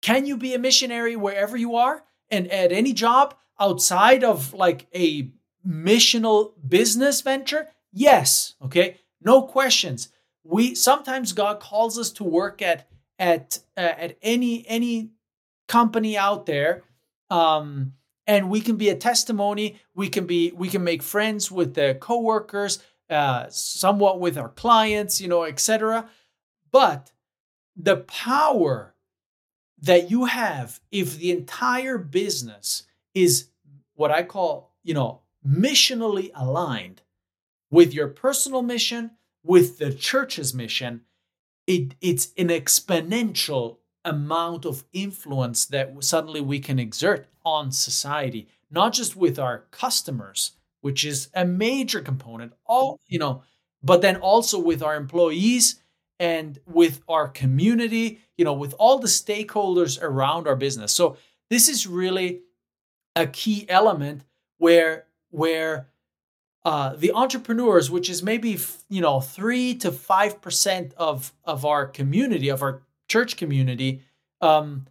can 0.00 0.26
you 0.26 0.36
be 0.36 0.54
a 0.54 0.58
missionary 0.58 1.14
wherever 1.14 1.56
you 1.56 1.76
are 1.76 2.02
and 2.30 2.50
at 2.50 2.72
any 2.72 2.92
job 2.92 3.34
outside 3.60 4.24
of 4.24 4.52
like 4.52 4.88
a 4.94 5.30
missional 5.66 6.52
business 6.66 7.20
venture? 7.20 7.68
Yes. 7.92 8.54
Okay. 8.64 8.96
No 9.20 9.42
questions. 9.42 10.08
We 10.42 10.74
sometimes 10.74 11.32
God 11.32 11.60
calls 11.60 11.98
us 11.98 12.10
to 12.12 12.24
work 12.24 12.60
at 12.60 12.88
at 13.18 13.60
uh, 13.76 13.80
at 13.80 14.16
any 14.22 14.66
any 14.66 15.10
company 15.68 16.16
out 16.16 16.46
there 16.46 16.84
um, 17.30 17.94
and 18.26 18.50
we 18.50 18.60
can 18.60 18.76
be 18.76 18.88
a 18.88 18.94
testimony. 18.94 19.80
We 19.94 20.08
can 20.08 20.26
be 20.26 20.52
we 20.52 20.68
can 20.68 20.84
make 20.84 21.02
friends 21.02 21.50
with 21.50 21.74
the 21.74 21.96
coworkers 22.00 22.78
uh, 23.12 23.46
somewhat 23.50 24.20
with 24.20 24.38
our 24.38 24.48
clients 24.48 25.20
you 25.20 25.28
know 25.28 25.44
etc 25.44 26.08
but 26.70 27.12
the 27.76 27.98
power 27.98 28.94
that 29.78 30.10
you 30.10 30.24
have 30.24 30.80
if 30.90 31.18
the 31.18 31.30
entire 31.30 31.98
business 31.98 32.84
is 33.14 33.48
what 33.94 34.10
i 34.10 34.22
call 34.22 34.72
you 34.82 34.94
know 34.94 35.20
missionally 35.46 36.30
aligned 36.34 37.02
with 37.70 37.92
your 37.92 38.08
personal 38.08 38.62
mission 38.62 39.10
with 39.42 39.78
the 39.78 39.92
church's 39.92 40.54
mission 40.54 41.02
it, 41.66 41.94
it's 42.00 42.32
an 42.38 42.48
exponential 42.48 43.76
amount 44.04 44.64
of 44.64 44.84
influence 44.92 45.66
that 45.66 46.02
suddenly 46.02 46.40
we 46.40 46.58
can 46.58 46.78
exert 46.78 47.26
on 47.44 47.72
society, 47.72 48.48
not 48.70 48.92
just 48.92 49.16
with 49.16 49.38
our 49.38 49.64
customers, 49.70 50.52
which 50.80 51.04
is 51.04 51.28
a 51.34 51.44
major 51.44 52.00
component, 52.00 52.52
all, 52.66 53.00
you 53.06 53.18
know, 53.18 53.42
but 53.82 54.02
then 54.02 54.16
also 54.16 54.58
with 54.58 54.82
our 54.82 54.96
employees 54.96 55.80
and 56.18 56.58
with 56.66 57.02
our 57.08 57.28
community, 57.28 58.20
you 58.36 58.44
know, 58.44 58.52
with 58.52 58.74
all 58.78 58.98
the 58.98 59.08
stakeholders 59.08 60.00
around 60.02 60.46
our 60.46 60.56
business. 60.56 60.92
So 60.92 61.16
this 61.50 61.68
is 61.68 61.86
really 61.86 62.42
a 63.16 63.26
key 63.26 63.66
element 63.68 64.24
where 64.58 65.06
where 65.30 65.88
uh, 66.64 66.94
the 66.94 67.12
entrepreneurs, 67.12 67.90
which 67.90 68.08
is 68.08 68.22
maybe 68.22 68.58
you 68.88 69.00
know 69.00 69.20
three 69.20 69.74
to 69.76 69.90
five 69.90 70.40
percent 70.40 70.94
of 70.96 71.32
of 71.44 71.64
our 71.64 71.86
community, 71.86 72.48
of 72.48 72.62
our 72.62 72.82
church 73.12 73.36
community, 73.36 74.00
um, 74.40 74.86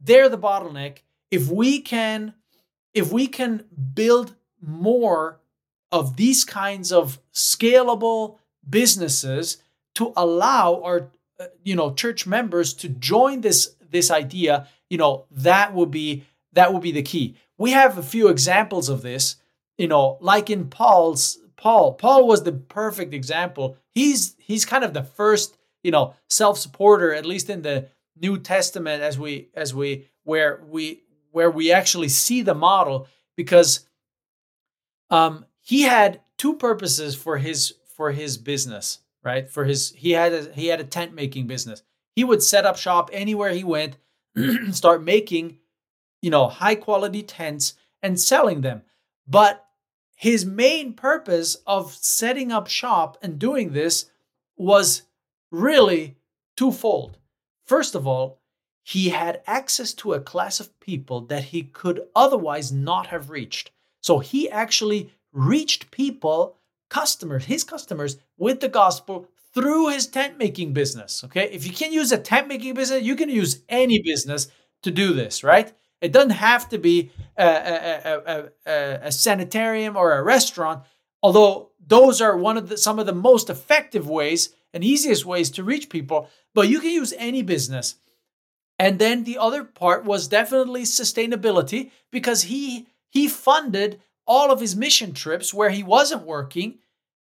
they're 0.00 0.30
the 0.30 0.38
bottleneck. 0.38 0.98
If 1.30 1.48
we 1.48 1.80
can, 1.80 2.32
if 2.94 3.12
we 3.12 3.26
can 3.26 3.64
build 3.94 4.34
more 4.62 5.40
of 5.92 6.16
these 6.16 6.44
kinds 6.44 6.90
of 6.90 7.20
scalable 7.34 8.38
businesses 8.68 9.58
to 9.94 10.12
allow 10.16 10.80
our, 10.82 11.10
uh, 11.38 11.46
you 11.62 11.76
know, 11.76 11.92
church 11.92 12.26
members 12.26 12.72
to 12.74 12.88
join 12.88 13.42
this 13.42 13.76
this 13.90 14.10
idea, 14.10 14.68
you 14.88 14.98
know, 14.98 15.26
that 15.30 15.74
would 15.74 15.90
be 15.90 16.24
that 16.54 16.72
would 16.72 16.82
be 16.82 16.92
the 16.92 17.02
key. 17.02 17.36
We 17.58 17.72
have 17.72 17.98
a 17.98 18.02
few 18.02 18.28
examples 18.28 18.88
of 18.88 19.02
this, 19.02 19.36
you 19.76 19.88
know, 19.88 20.16
like 20.20 20.48
in 20.48 20.68
Paul's 20.68 21.38
Paul. 21.56 21.94
Paul 21.94 22.26
was 22.26 22.42
the 22.42 22.52
perfect 22.52 23.12
example. 23.12 23.76
He's 23.94 24.34
he's 24.38 24.64
kind 24.64 24.84
of 24.84 24.94
the 24.94 25.02
first 25.02 25.58
you 25.86 25.90
know 25.90 26.14
self-supporter 26.28 27.14
at 27.14 27.24
least 27.24 27.48
in 27.48 27.62
the 27.62 27.88
new 28.20 28.38
testament 28.38 29.02
as 29.02 29.18
we 29.18 29.48
as 29.54 29.74
we 29.74 30.08
where 30.24 30.62
we 30.68 31.02
where 31.30 31.50
we 31.50 31.72
actually 31.72 32.08
see 32.08 32.42
the 32.42 32.54
model 32.54 33.06
because 33.36 33.86
um 35.10 35.44
he 35.60 35.82
had 35.82 36.20
two 36.36 36.54
purposes 36.56 37.14
for 37.14 37.38
his 37.38 37.74
for 37.96 38.12
his 38.12 38.36
business 38.36 38.98
right? 39.26 39.50
For 39.50 39.64
his 39.64 39.92
he 39.96 40.12
had 40.12 40.32
a 40.32 40.52
he 40.52 40.68
had 40.68 40.80
a 40.80 40.84
tent 40.84 41.12
making 41.12 41.48
business. 41.48 41.82
He 42.14 42.22
would 42.22 42.42
set 42.42 42.64
up 42.64 42.78
shop 42.78 43.10
anywhere 43.12 43.50
he 43.50 43.64
went 43.64 43.98
start 44.70 45.02
making 45.02 45.58
you 46.22 46.30
know 46.30 46.46
high 46.46 46.76
quality 46.76 47.24
tents 47.24 47.74
and 48.02 48.18
selling 48.18 48.60
them. 48.60 48.82
But 49.26 49.64
his 50.14 50.46
main 50.46 50.94
purpose 50.94 51.56
of 51.66 51.92
setting 51.92 52.52
up 52.52 52.68
shop 52.68 53.18
and 53.20 53.38
doing 53.38 53.72
this 53.72 54.06
was 54.56 55.02
really 55.50 56.16
twofold. 56.56 57.18
First 57.64 57.94
of 57.94 58.06
all, 58.06 58.40
he 58.82 59.08
had 59.08 59.42
access 59.46 59.92
to 59.94 60.12
a 60.12 60.20
class 60.20 60.60
of 60.60 60.78
people 60.78 61.22
that 61.22 61.44
he 61.44 61.62
could 61.62 62.02
otherwise 62.14 62.70
not 62.70 63.08
have 63.08 63.30
reached. 63.30 63.72
So 64.00 64.20
he 64.20 64.48
actually 64.48 65.12
reached 65.32 65.90
people, 65.90 66.56
customers, 66.88 67.46
his 67.46 67.64
customers, 67.64 68.18
with 68.38 68.60
the 68.60 68.68
gospel 68.68 69.26
through 69.52 69.88
his 69.88 70.06
tent 70.06 70.38
making 70.38 70.72
business. 70.72 71.24
Okay. 71.24 71.50
If 71.50 71.66
you 71.66 71.72
can 71.72 71.92
use 71.92 72.12
a 72.12 72.18
tent 72.18 72.46
making 72.46 72.74
business, 72.74 73.02
you 73.02 73.16
can 73.16 73.28
use 73.28 73.62
any 73.68 74.00
business 74.02 74.48
to 74.82 74.90
do 74.90 75.12
this, 75.12 75.42
right? 75.42 75.72
It 76.00 76.12
doesn't 76.12 76.30
have 76.30 76.68
to 76.68 76.78
be 76.78 77.10
a, 77.36 77.46
a, 77.46 78.50
a, 78.66 78.98
a 79.06 79.12
sanitarium 79.12 79.96
or 79.96 80.12
a 80.12 80.22
restaurant, 80.22 80.84
although 81.22 81.70
those 81.84 82.20
are 82.20 82.36
one 82.36 82.56
of 82.56 82.68
the, 82.68 82.76
some 82.76 82.98
of 82.98 83.06
the 83.06 83.14
most 83.14 83.50
effective 83.50 84.08
ways 84.08 84.54
and 84.76 84.84
easiest 84.84 85.24
ways 85.24 85.50
to 85.52 85.64
reach 85.64 85.88
people, 85.88 86.28
but 86.54 86.68
you 86.68 86.80
can 86.80 86.90
use 86.90 87.14
any 87.16 87.42
business. 87.42 87.96
And 88.78 88.98
then 88.98 89.24
the 89.24 89.38
other 89.38 89.64
part 89.64 90.04
was 90.04 90.28
definitely 90.28 90.82
sustainability 90.82 91.90
because 92.12 92.42
he 92.42 92.86
he 93.08 93.26
funded 93.26 94.00
all 94.26 94.52
of 94.52 94.60
his 94.60 94.76
mission 94.76 95.14
trips 95.14 95.54
where 95.54 95.70
he 95.70 95.82
wasn't 95.82 96.26
working, 96.26 96.78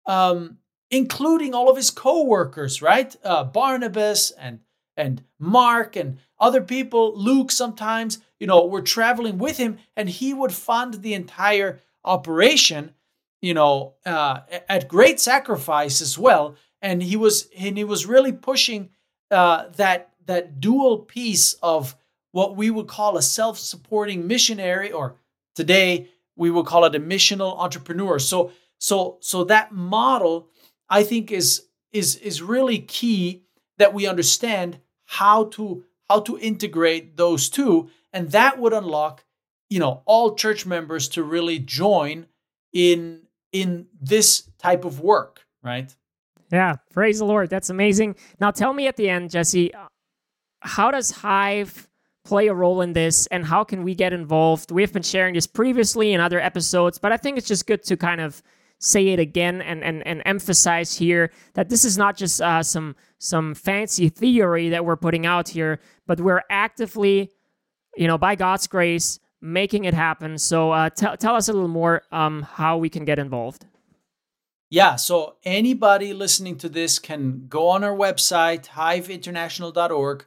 um, 0.06 0.58
including 0.90 1.54
all 1.54 1.70
of 1.70 1.76
his 1.76 1.90
co-workers, 1.90 2.82
right? 2.82 3.14
Uh, 3.22 3.44
Barnabas 3.44 4.32
and 4.32 4.58
and 4.96 5.22
Mark 5.38 5.94
and 5.94 6.18
other 6.40 6.60
people, 6.60 7.16
Luke 7.16 7.52
sometimes, 7.52 8.18
you 8.40 8.48
know, 8.48 8.66
were 8.66 8.82
traveling 8.82 9.38
with 9.38 9.58
him 9.58 9.78
and 9.96 10.08
he 10.08 10.34
would 10.34 10.52
fund 10.52 10.94
the 10.94 11.14
entire 11.14 11.80
operation, 12.04 12.94
you 13.40 13.54
know, 13.54 13.94
uh, 14.04 14.40
at 14.68 14.88
great 14.88 15.20
sacrifice 15.20 16.00
as 16.00 16.18
well. 16.18 16.56
And 16.84 17.02
he 17.02 17.16
was 17.16 17.48
and 17.56 17.78
he 17.78 17.84
was 17.84 18.04
really 18.04 18.32
pushing 18.32 18.90
uh, 19.30 19.68
that 19.76 20.00
that 20.26 20.60
dual 20.60 20.98
piece 20.98 21.54
of 21.62 21.96
what 22.32 22.56
we 22.56 22.70
would 22.70 22.88
call 22.88 23.16
a 23.16 23.22
self-supporting 23.22 24.26
missionary, 24.26 24.92
or 24.92 25.16
today 25.54 26.08
we 26.36 26.50
would 26.50 26.66
call 26.66 26.84
it 26.84 26.94
a 26.94 27.00
missional 27.00 27.58
entrepreneur. 27.58 28.18
So 28.18 28.52
so 28.78 29.16
so 29.20 29.44
that 29.44 29.72
model, 29.72 30.50
I 30.90 31.04
think, 31.04 31.32
is 31.32 31.68
is 31.90 32.16
is 32.16 32.42
really 32.42 32.78
key 32.78 33.44
that 33.78 33.94
we 33.94 34.06
understand 34.06 34.78
how 35.06 35.44
to 35.56 35.84
how 36.10 36.20
to 36.20 36.38
integrate 36.38 37.16
those 37.16 37.48
two, 37.48 37.88
and 38.12 38.30
that 38.32 38.58
would 38.58 38.74
unlock, 38.74 39.24
you 39.70 39.78
know, 39.78 40.02
all 40.04 40.34
church 40.34 40.66
members 40.66 41.08
to 41.08 41.22
really 41.22 41.58
join 41.58 42.26
in 42.72 43.22
in 43.52 43.86
this 44.02 44.50
type 44.58 44.84
of 44.84 45.00
work, 45.00 45.46
right? 45.62 45.96
Yeah, 46.52 46.76
praise 46.92 47.18
the 47.18 47.24
Lord. 47.24 47.50
That's 47.50 47.70
amazing. 47.70 48.16
Now 48.40 48.50
tell 48.50 48.72
me 48.72 48.86
at 48.86 48.96
the 48.96 49.08
end, 49.08 49.30
Jesse, 49.30 49.72
how 50.60 50.90
does 50.90 51.12
Hyve 51.12 51.86
play 52.24 52.46
a 52.48 52.54
role 52.54 52.80
in 52.80 52.92
this 52.92 53.26
and 53.28 53.44
how 53.44 53.64
can 53.64 53.82
we 53.82 53.94
get 53.94 54.12
involved? 54.12 54.70
We've 54.70 54.92
been 54.92 55.02
sharing 55.02 55.34
this 55.34 55.46
previously 55.46 56.12
in 56.12 56.20
other 56.20 56.40
episodes, 56.40 56.98
but 56.98 57.12
I 57.12 57.16
think 57.16 57.38
it's 57.38 57.48
just 57.48 57.66
good 57.66 57.82
to 57.84 57.96
kind 57.96 58.20
of 58.20 58.42
say 58.78 59.08
it 59.08 59.18
again 59.18 59.62
and 59.62 59.82
and, 59.82 60.06
and 60.06 60.22
emphasize 60.26 60.96
here 60.96 61.30
that 61.54 61.68
this 61.68 61.84
is 61.84 61.96
not 61.96 62.16
just 62.16 62.40
uh, 62.40 62.62
some 62.62 62.96
some 63.18 63.54
fancy 63.54 64.08
theory 64.08 64.68
that 64.70 64.84
we're 64.84 64.96
putting 64.96 65.26
out 65.26 65.48
here, 65.48 65.80
but 66.06 66.20
we're 66.20 66.42
actively, 66.50 67.30
you 67.96 68.06
know, 68.06 68.18
by 68.18 68.34
God's 68.34 68.66
grace, 68.66 69.18
making 69.40 69.84
it 69.84 69.94
happen. 69.94 70.38
So 70.38 70.72
uh, 70.72 70.90
t- 70.90 71.16
tell 71.18 71.34
us 71.34 71.48
a 71.48 71.52
little 71.52 71.68
more 71.68 72.02
um, 72.12 72.42
how 72.42 72.76
we 72.78 72.88
can 72.88 73.04
get 73.04 73.18
involved. 73.18 73.66
Yeah, 74.74 74.96
so 74.96 75.36
anybody 75.44 76.12
listening 76.12 76.58
to 76.58 76.68
this 76.68 76.98
can 76.98 77.46
go 77.48 77.68
on 77.68 77.84
our 77.84 77.94
website, 77.94 78.66
hyveinternational.org, 78.70 80.26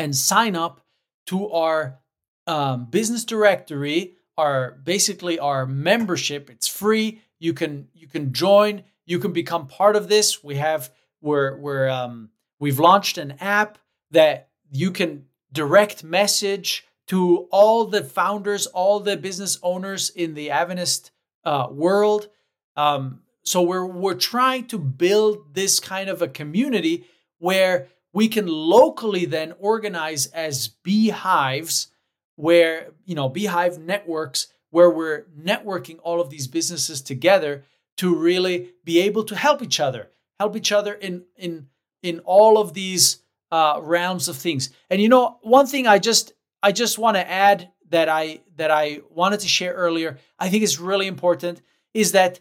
and 0.00 0.16
sign 0.16 0.56
up 0.56 0.80
to 1.26 1.48
our 1.48 2.00
um, 2.48 2.86
business 2.86 3.24
directory, 3.24 4.16
our 4.36 4.72
basically 4.82 5.38
our 5.38 5.64
membership. 5.64 6.50
It's 6.50 6.66
free. 6.66 7.20
You 7.38 7.54
can 7.54 7.86
you 7.94 8.08
can 8.08 8.32
join. 8.32 8.82
You 9.06 9.20
can 9.20 9.32
become 9.32 9.68
part 9.68 9.94
of 9.94 10.08
this. 10.08 10.42
We 10.42 10.56
have 10.56 10.90
we're 11.20 11.56
we're 11.56 11.88
um, 11.88 12.30
we've 12.58 12.80
launched 12.80 13.16
an 13.16 13.36
app 13.38 13.78
that 14.10 14.48
you 14.72 14.90
can 14.90 15.26
direct 15.52 16.02
message 16.02 16.84
to 17.06 17.46
all 17.52 17.84
the 17.84 18.02
founders, 18.02 18.66
all 18.66 18.98
the 18.98 19.16
business 19.16 19.60
owners 19.62 20.10
in 20.10 20.34
the 20.34 20.50
Adventist 20.50 21.12
uh, 21.44 21.68
world. 21.70 22.28
Um, 22.74 23.20
so 23.44 23.62
we're 23.62 23.86
we're 23.86 24.14
trying 24.14 24.66
to 24.66 24.78
build 24.78 25.54
this 25.54 25.80
kind 25.80 26.08
of 26.08 26.22
a 26.22 26.28
community 26.28 27.04
where 27.38 27.88
we 28.12 28.28
can 28.28 28.46
locally 28.46 29.24
then 29.24 29.54
organize 29.58 30.26
as 30.26 30.68
beehives 30.68 31.88
where 32.36 32.88
you 33.04 33.14
know 33.14 33.28
beehive 33.28 33.78
networks 33.78 34.48
where 34.70 34.90
we're 34.90 35.26
networking 35.38 35.98
all 36.02 36.20
of 36.20 36.30
these 36.30 36.46
businesses 36.46 37.02
together 37.02 37.64
to 37.96 38.14
really 38.14 38.70
be 38.84 39.00
able 39.00 39.24
to 39.24 39.36
help 39.36 39.62
each 39.62 39.80
other 39.80 40.08
help 40.38 40.56
each 40.56 40.72
other 40.72 40.94
in 40.94 41.24
in 41.36 41.66
in 42.02 42.20
all 42.20 42.58
of 42.58 42.74
these 42.74 43.22
uh, 43.52 43.78
realms 43.82 44.28
of 44.28 44.36
things. 44.36 44.70
And 44.90 45.00
you 45.00 45.08
know 45.08 45.38
one 45.42 45.66
thing 45.66 45.86
i 45.86 45.98
just 45.98 46.32
i 46.62 46.72
just 46.72 46.98
want 46.98 47.16
to 47.16 47.30
add 47.30 47.70
that 47.90 48.08
i 48.08 48.40
that 48.56 48.70
i 48.70 49.00
wanted 49.10 49.40
to 49.40 49.48
share 49.48 49.74
earlier 49.74 50.18
i 50.38 50.48
think 50.48 50.62
is 50.62 50.80
really 50.80 51.06
important 51.06 51.60
is 51.92 52.12
that 52.12 52.40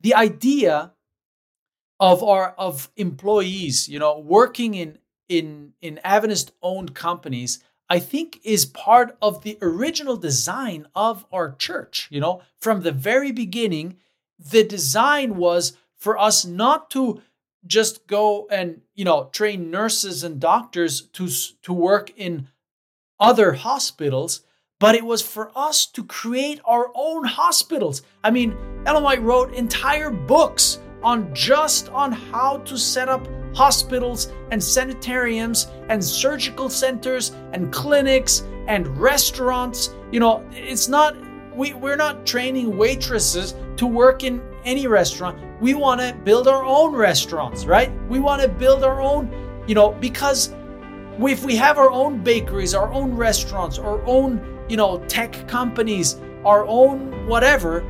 the 0.00 0.14
idea 0.14 0.92
of 1.98 2.22
our 2.22 2.54
of 2.56 2.90
employees 2.96 3.88
you 3.88 3.98
know 3.98 4.18
working 4.18 4.74
in 4.74 4.98
in 5.30 5.72
in 5.80 6.00
Adventist 6.04 6.52
owned 6.60 6.94
companies, 6.94 7.62
I 7.88 8.00
think 8.00 8.40
is 8.42 8.66
part 8.66 9.16
of 9.22 9.42
the 9.42 9.56
original 9.62 10.16
design 10.16 10.86
of 10.94 11.24
our 11.32 11.54
church. 11.54 12.08
You 12.10 12.20
know, 12.20 12.42
from 12.60 12.82
the 12.82 12.92
very 12.92 13.32
beginning, 13.32 13.96
the 14.38 14.64
design 14.64 15.36
was 15.36 15.76
for 15.96 16.18
us 16.18 16.44
not 16.44 16.90
to 16.90 17.22
just 17.66 18.06
go 18.06 18.48
and 18.50 18.82
you 18.94 19.04
know 19.04 19.30
train 19.32 19.70
nurses 19.70 20.24
and 20.24 20.40
doctors 20.40 21.02
to 21.12 21.28
to 21.62 21.72
work 21.72 22.10
in 22.16 22.48
other 23.20 23.52
hospitals 23.52 24.40
but 24.80 24.96
it 24.96 25.04
was 25.04 25.22
for 25.22 25.52
us 25.54 25.86
to 25.86 26.02
create 26.02 26.60
our 26.64 26.90
own 26.94 27.24
hospitals 27.24 28.02
i 28.24 28.30
mean 28.30 28.56
ellen 28.86 29.04
white 29.04 29.22
wrote 29.22 29.54
entire 29.54 30.10
books 30.10 30.80
on 31.02 31.32
just 31.34 31.88
on 31.90 32.12
how 32.12 32.58
to 32.58 32.76
set 32.76 33.08
up 33.08 33.26
hospitals 33.54 34.32
and 34.50 34.62
sanitariums 34.62 35.68
and 35.88 36.02
surgical 36.02 36.68
centers 36.68 37.30
and 37.52 37.72
clinics 37.72 38.44
and 38.66 38.86
restaurants. 38.98 39.94
You 40.12 40.20
know, 40.20 40.44
it's 40.52 40.88
not 40.88 41.16
we 41.54 41.74
we're 41.74 41.96
not 41.96 42.26
training 42.26 42.76
waitresses 42.76 43.54
to 43.76 43.86
work 43.86 44.22
in 44.24 44.42
any 44.64 44.86
restaurant. 44.86 45.38
We 45.60 45.74
want 45.74 46.00
to 46.00 46.14
build 46.14 46.48
our 46.48 46.64
own 46.64 46.94
restaurants, 46.94 47.64
right? 47.64 47.90
We 48.08 48.20
want 48.20 48.42
to 48.42 48.48
build 48.48 48.84
our 48.84 49.00
own, 49.00 49.64
you 49.66 49.74
know, 49.74 49.92
because 49.92 50.54
if 51.18 51.44
we 51.44 51.56
have 51.56 51.76
our 51.76 51.90
own 51.90 52.22
bakeries, 52.22 52.74
our 52.74 52.90
own 52.92 53.14
restaurants, 53.14 53.78
our 53.78 54.02
own, 54.06 54.49
you 54.70 54.76
know, 54.76 54.98
tech 55.08 55.48
companies, 55.48 56.20
our 56.44 56.64
own 56.66 57.26
whatever, 57.26 57.84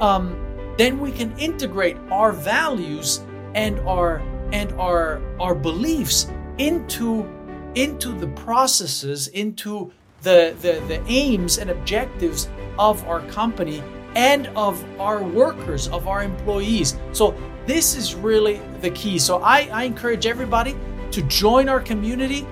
um, 0.00 0.36
then 0.76 1.00
we 1.00 1.10
can 1.10 1.36
integrate 1.38 1.96
our 2.10 2.30
values 2.30 3.24
and 3.54 3.80
our 3.80 4.18
and 4.52 4.70
our 4.72 5.22
our 5.40 5.54
beliefs 5.54 6.30
into 6.58 7.26
into 7.74 8.12
the 8.12 8.28
processes 8.28 9.28
into 9.28 9.90
the, 10.22 10.54
the 10.60 10.82
the 10.88 11.02
aims 11.08 11.58
and 11.58 11.70
objectives 11.70 12.48
of 12.78 13.02
our 13.08 13.20
company 13.28 13.82
and 14.14 14.48
of 14.48 14.84
our 15.00 15.22
workers 15.22 15.88
of 15.88 16.06
our 16.06 16.22
employees. 16.22 16.98
So 17.12 17.34
this 17.66 17.96
is 17.96 18.14
really 18.14 18.60
the 18.82 18.90
key. 18.90 19.18
So 19.18 19.38
i, 19.38 19.68
I 19.72 19.84
encourage 19.84 20.26
everybody 20.26 20.76
to 21.12 21.22
join 21.22 21.68
our 21.70 21.80
community. 21.80 22.46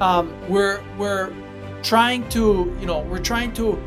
Um, 0.00 0.30
we're 0.48 0.82
we're 0.98 1.32
trying 1.82 2.28
to 2.30 2.76
you 2.80 2.86
know 2.86 3.00
we're 3.00 3.18
trying 3.18 3.52
to 3.54 3.80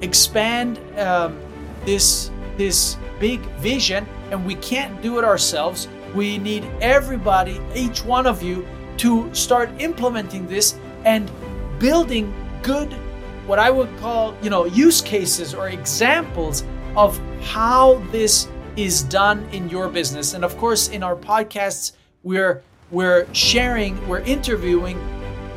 expand 0.00 0.78
um, 0.98 1.38
this 1.84 2.30
this 2.56 2.96
big 3.18 3.40
vision 3.58 4.06
and 4.30 4.46
we 4.46 4.54
can't 4.56 5.02
do 5.02 5.18
it 5.18 5.24
ourselves 5.24 5.88
we 6.14 6.38
need 6.38 6.64
everybody, 6.80 7.60
each 7.74 8.04
one 8.04 8.26
of 8.26 8.42
you, 8.42 8.66
to 8.98 9.32
start 9.34 9.70
implementing 9.78 10.46
this 10.46 10.78
and 11.04 11.30
building 11.78 12.34
good, 12.62 12.92
what 13.46 13.58
I 13.58 13.70
would 13.70 13.94
call, 13.98 14.34
you 14.42 14.50
know, 14.50 14.64
use 14.64 15.00
cases 15.00 15.54
or 15.54 15.68
examples 15.68 16.64
of 16.96 17.18
how 17.42 17.94
this 18.10 18.48
is 18.76 19.02
done 19.02 19.48
in 19.52 19.68
your 19.68 19.88
business. 19.88 20.34
And 20.34 20.44
of 20.44 20.56
course, 20.58 20.88
in 20.88 21.02
our 21.02 21.16
podcasts, 21.16 21.92
we're 22.22 22.62
we're 22.90 23.32
sharing, 23.32 24.06
we're 24.08 24.20
interviewing 24.20 24.98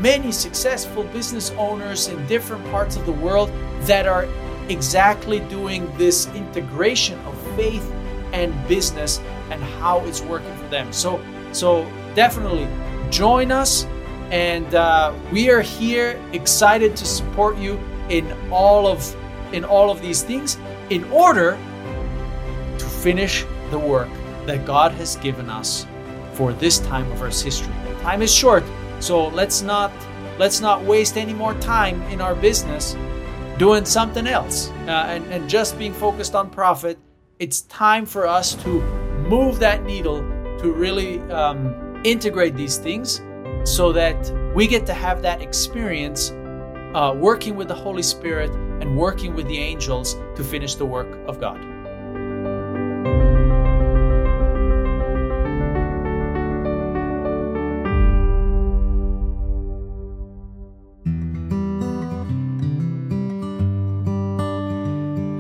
many 0.04 0.34
successful 0.34 1.04
business 1.06 1.52
owners 1.52 2.10
in 2.10 2.28
different 2.28 2.64
parts 2.72 2.98
of 2.98 3.06
the 3.06 3.12
world 3.14 3.50
that 3.84 4.06
are 4.06 4.28
exactly 4.68 5.40
doing 5.40 5.90
this 5.98 6.28
integration 6.36 7.18
of 7.20 7.56
faith 7.56 7.90
and 8.34 8.52
business 8.68 9.20
and 9.50 9.64
how 9.64 10.04
it's 10.06 10.22
working 10.22 10.54
for 10.58 10.68
them. 10.68 10.92
So, 10.92 11.24
so 11.54 11.90
definitely 12.16 12.68
join 13.10 13.50
us, 13.50 13.86
and 14.30 14.76
uh, 14.76 15.14
we 15.32 15.50
are 15.50 15.62
here 15.62 16.22
excited 16.34 16.98
to 16.98 17.06
support 17.06 17.58
you 17.58 17.80
in 18.10 18.30
all 18.52 18.88
of 18.88 19.16
in 19.54 19.64
all 19.64 19.90
of 19.90 20.02
these 20.02 20.24
things 20.24 20.58
in 20.90 21.04
order 21.12 21.58
to 22.78 22.86
finish 22.86 23.46
the 23.70 23.80
work 23.80 24.10
that 24.48 24.66
God 24.66 24.92
has 24.94 25.16
given 25.18 25.50
us 25.50 25.86
for 26.34 26.52
this 26.54 26.80
time 26.80 27.10
of 27.12 27.22
Earth's 27.22 27.42
history. 27.42 27.72
Time 28.02 28.24
is 28.24 28.34
short, 28.34 28.64
so 29.00 29.28
let's 29.28 29.62
not 29.62 29.92
let's 30.40 30.62
not 30.62 30.84
waste 30.84 31.18
any 31.18 31.34
more 31.34 31.54
time 31.56 32.02
in 32.04 32.22
our 32.22 32.36
business 32.36 32.96
doing 33.58 33.86
something 33.86 34.26
else 34.26 34.70
uh, 34.88 35.06
and, 35.10 35.26
and 35.28 35.50
just 35.50 35.78
being 35.78 35.94
focused 35.94 36.36
on 36.36 36.50
profit. 36.50 36.98
It's 37.40 37.62
time 37.62 38.06
for 38.06 38.26
us 38.26 38.56
to 38.64 38.82
move 39.30 39.60
that 39.60 39.84
needle 39.84 40.20
to 40.60 40.74
really 40.74 41.20
um, 41.32 42.02
integrate 42.04 42.56
these 42.56 42.78
things 42.78 43.22
so 43.64 43.92
that 43.94 44.32
we 44.56 44.68
get 44.68 44.86
to 44.88 44.94
have 44.94 45.22
that 45.22 45.42
experience 45.42 46.32
uh, 46.94 47.14
working 47.16 47.56
with 47.56 47.68
the 47.68 47.76
Holy 47.76 48.04
Spirit 48.04 48.52
and 48.82 48.98
working 48.98 49.34
with 49.34 49.48
the 49.48 49.58
angels 49.58 50.16
to 50.36 50.44
finish 50.44 50.76
the 50.76 50.86
work 50.86 51.20
of 51.28 51.40
God. 51.40 51.73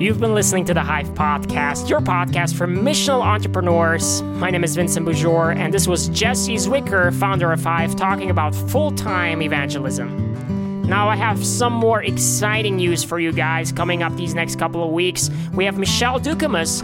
You've 0.03 0.19
been 0.19 0.35
listening 0.35 0.65
to 0.65 0.73
the 0.73 0.81
Hyve 0.81 1.15
Podcast, 1.15 1.87
your 1.89 2.01
podcast 2.01 2.55
for 2.55 2.67
missional 2.67 3.21
entrepreneurs. 3.21 4.21
My 4.21 4.49
name 4.49 4.65
is 4.65 4.75
Vincent 4.75 5.07
Boujor, 5.07 5.55
and 5.55 5.73
this 5.73 5.87
was 5.87 6.09
Jesse 6.09 6.55
Zwiker, 6.55 7.13
founder 7.13 7.53
of 7.53 7.61
Hyve, 7.61 7.95
talking 7.95 8.29
about 8.29 8.53
full 8.53 8.91
time 8.91 9.41
evangelism. 9.41 10.81
Now, 10.81 11.07
I 11.07 11.15
have 11.15 11.45
some 11.45 11.71
more 11.71 12.03
exciting 12.03 12.75
news 12.75 13.01
for 13.01 13.17
you 13.17 13.31
guys 13.31 13.71
coming 13.71 14.03
up 14.03 14.13
these 14.17 14.35
next 14.35 14.59
couple 14.59 14.83
of 14.83 14.91
weeks. 14.91 15.29
We 15.53 15.63
have 15.63 15.77
Michelle 15.77 16.19
Dukamus 16.19 16.83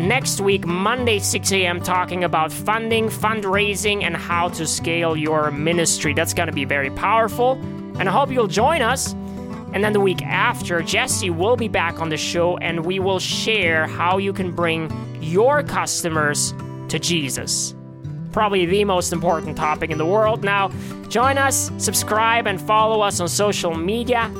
next 0.00 0.40
week, 0.40 0.66
Monday, 0.66 1.18
6 1.18 1.52
a.m., 1.52 1.82
talking 1.82 2.24
about 2.24 2.50
funding, 2.50 3.08
fundraising, 3.08 4.04
and 4.04 4.16
how 4.16 4.48
to 4.48 4.66
scale 4.66 5.18
your 5.18 5.50
ministry. 5.50 6.14
That's 6.14 6.32
going 6.32 6.48
to 6.48 6.54
be 6.54 6.64
very 6.64 6.88
powerful, 6.88 7.60
and 7.98 8.08
I 8.08 8.12
hope 8.12 8.30
you'll 8.30 8.46
join 8.46 8.80
us. 8.80 9.14
And 9.74 9.82
then 9.82 9.92
the 9.92 10.00
week 10.00 10.22
after, 10.22 10.80
Jesse 10.82 11.30
will 11.30 11.56
be 11.56 11.66
back 11.66 12.00
on 12.00 12.08
the 12.08 12.16
show 12.16 12.56
and 12.58 12.86
we 12.86 13.00
will 13.00 13.18
share 13.18 13.88
how 13.88 14.18
you 14.18 14.32
can 14.32 14.52
bring 14.52 14.88
your 15.20 15.64
customers 15.64 16.54
to 16.88 17.00
Jesus. 17.00 17.74
Probably 18.30 18.66
the 18.66 18.84
most 18.84 19.12
important 19.12 19.56
topic 19.56 19.90
in 19.90 19.98
the 19.98 20.06
world. 20.06 20.44
Now, 20.44 20.70
join 21.08 21.38
us, 21.38 21.72
subscribe, 21.78 22.46
and 22.46 22.60
follow 22.60 23.00
us 23.00 23.18
on 23.18 23.28
social 23.28 23.74
media. 23.74 24.30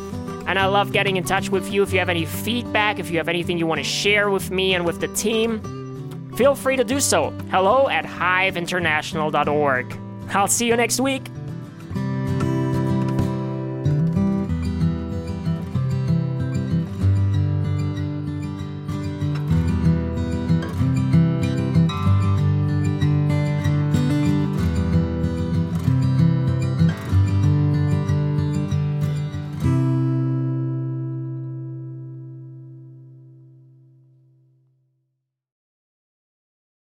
And 0.47 0.57
I 0.57 0.67
love 0.67 0.93
getting 0.93 1.17
in 1.17 1.25
touch 1.25 1.49
with 1.49 1.73
you. 1.73 1.83
If 1.83 1.93
you 1.93 1.99
have 1.99 2.09
any 2.09 2.27
feedback, 2.27 3.01
if 3.01 3.11
you 3.11 3.19
have 3.19 3.29
anything 3.29 3.59
you 3.59 3.67
want 3.67 3.81
to 3.81 3.85
share 3.85 4.31
with 4.31 4.53
me 4.53 4.75
and 4.75 4.87
with 4.87 5.01
the 5.01 5.09
team, 5.09 6.31
feel 6.37 6.55
free 6.55 6.77
to 6.77 6.85
do 6.85 7.01
so. 7.01 7.31
Hello 7.51 7.89
at 7.89 8.05
hyveinternational.org. 8.05 9.99
I'll 10.31 10.47
see 10.47 10.69
you 10.69 10.77
next 10.77 11.01
week. 11.01 11.27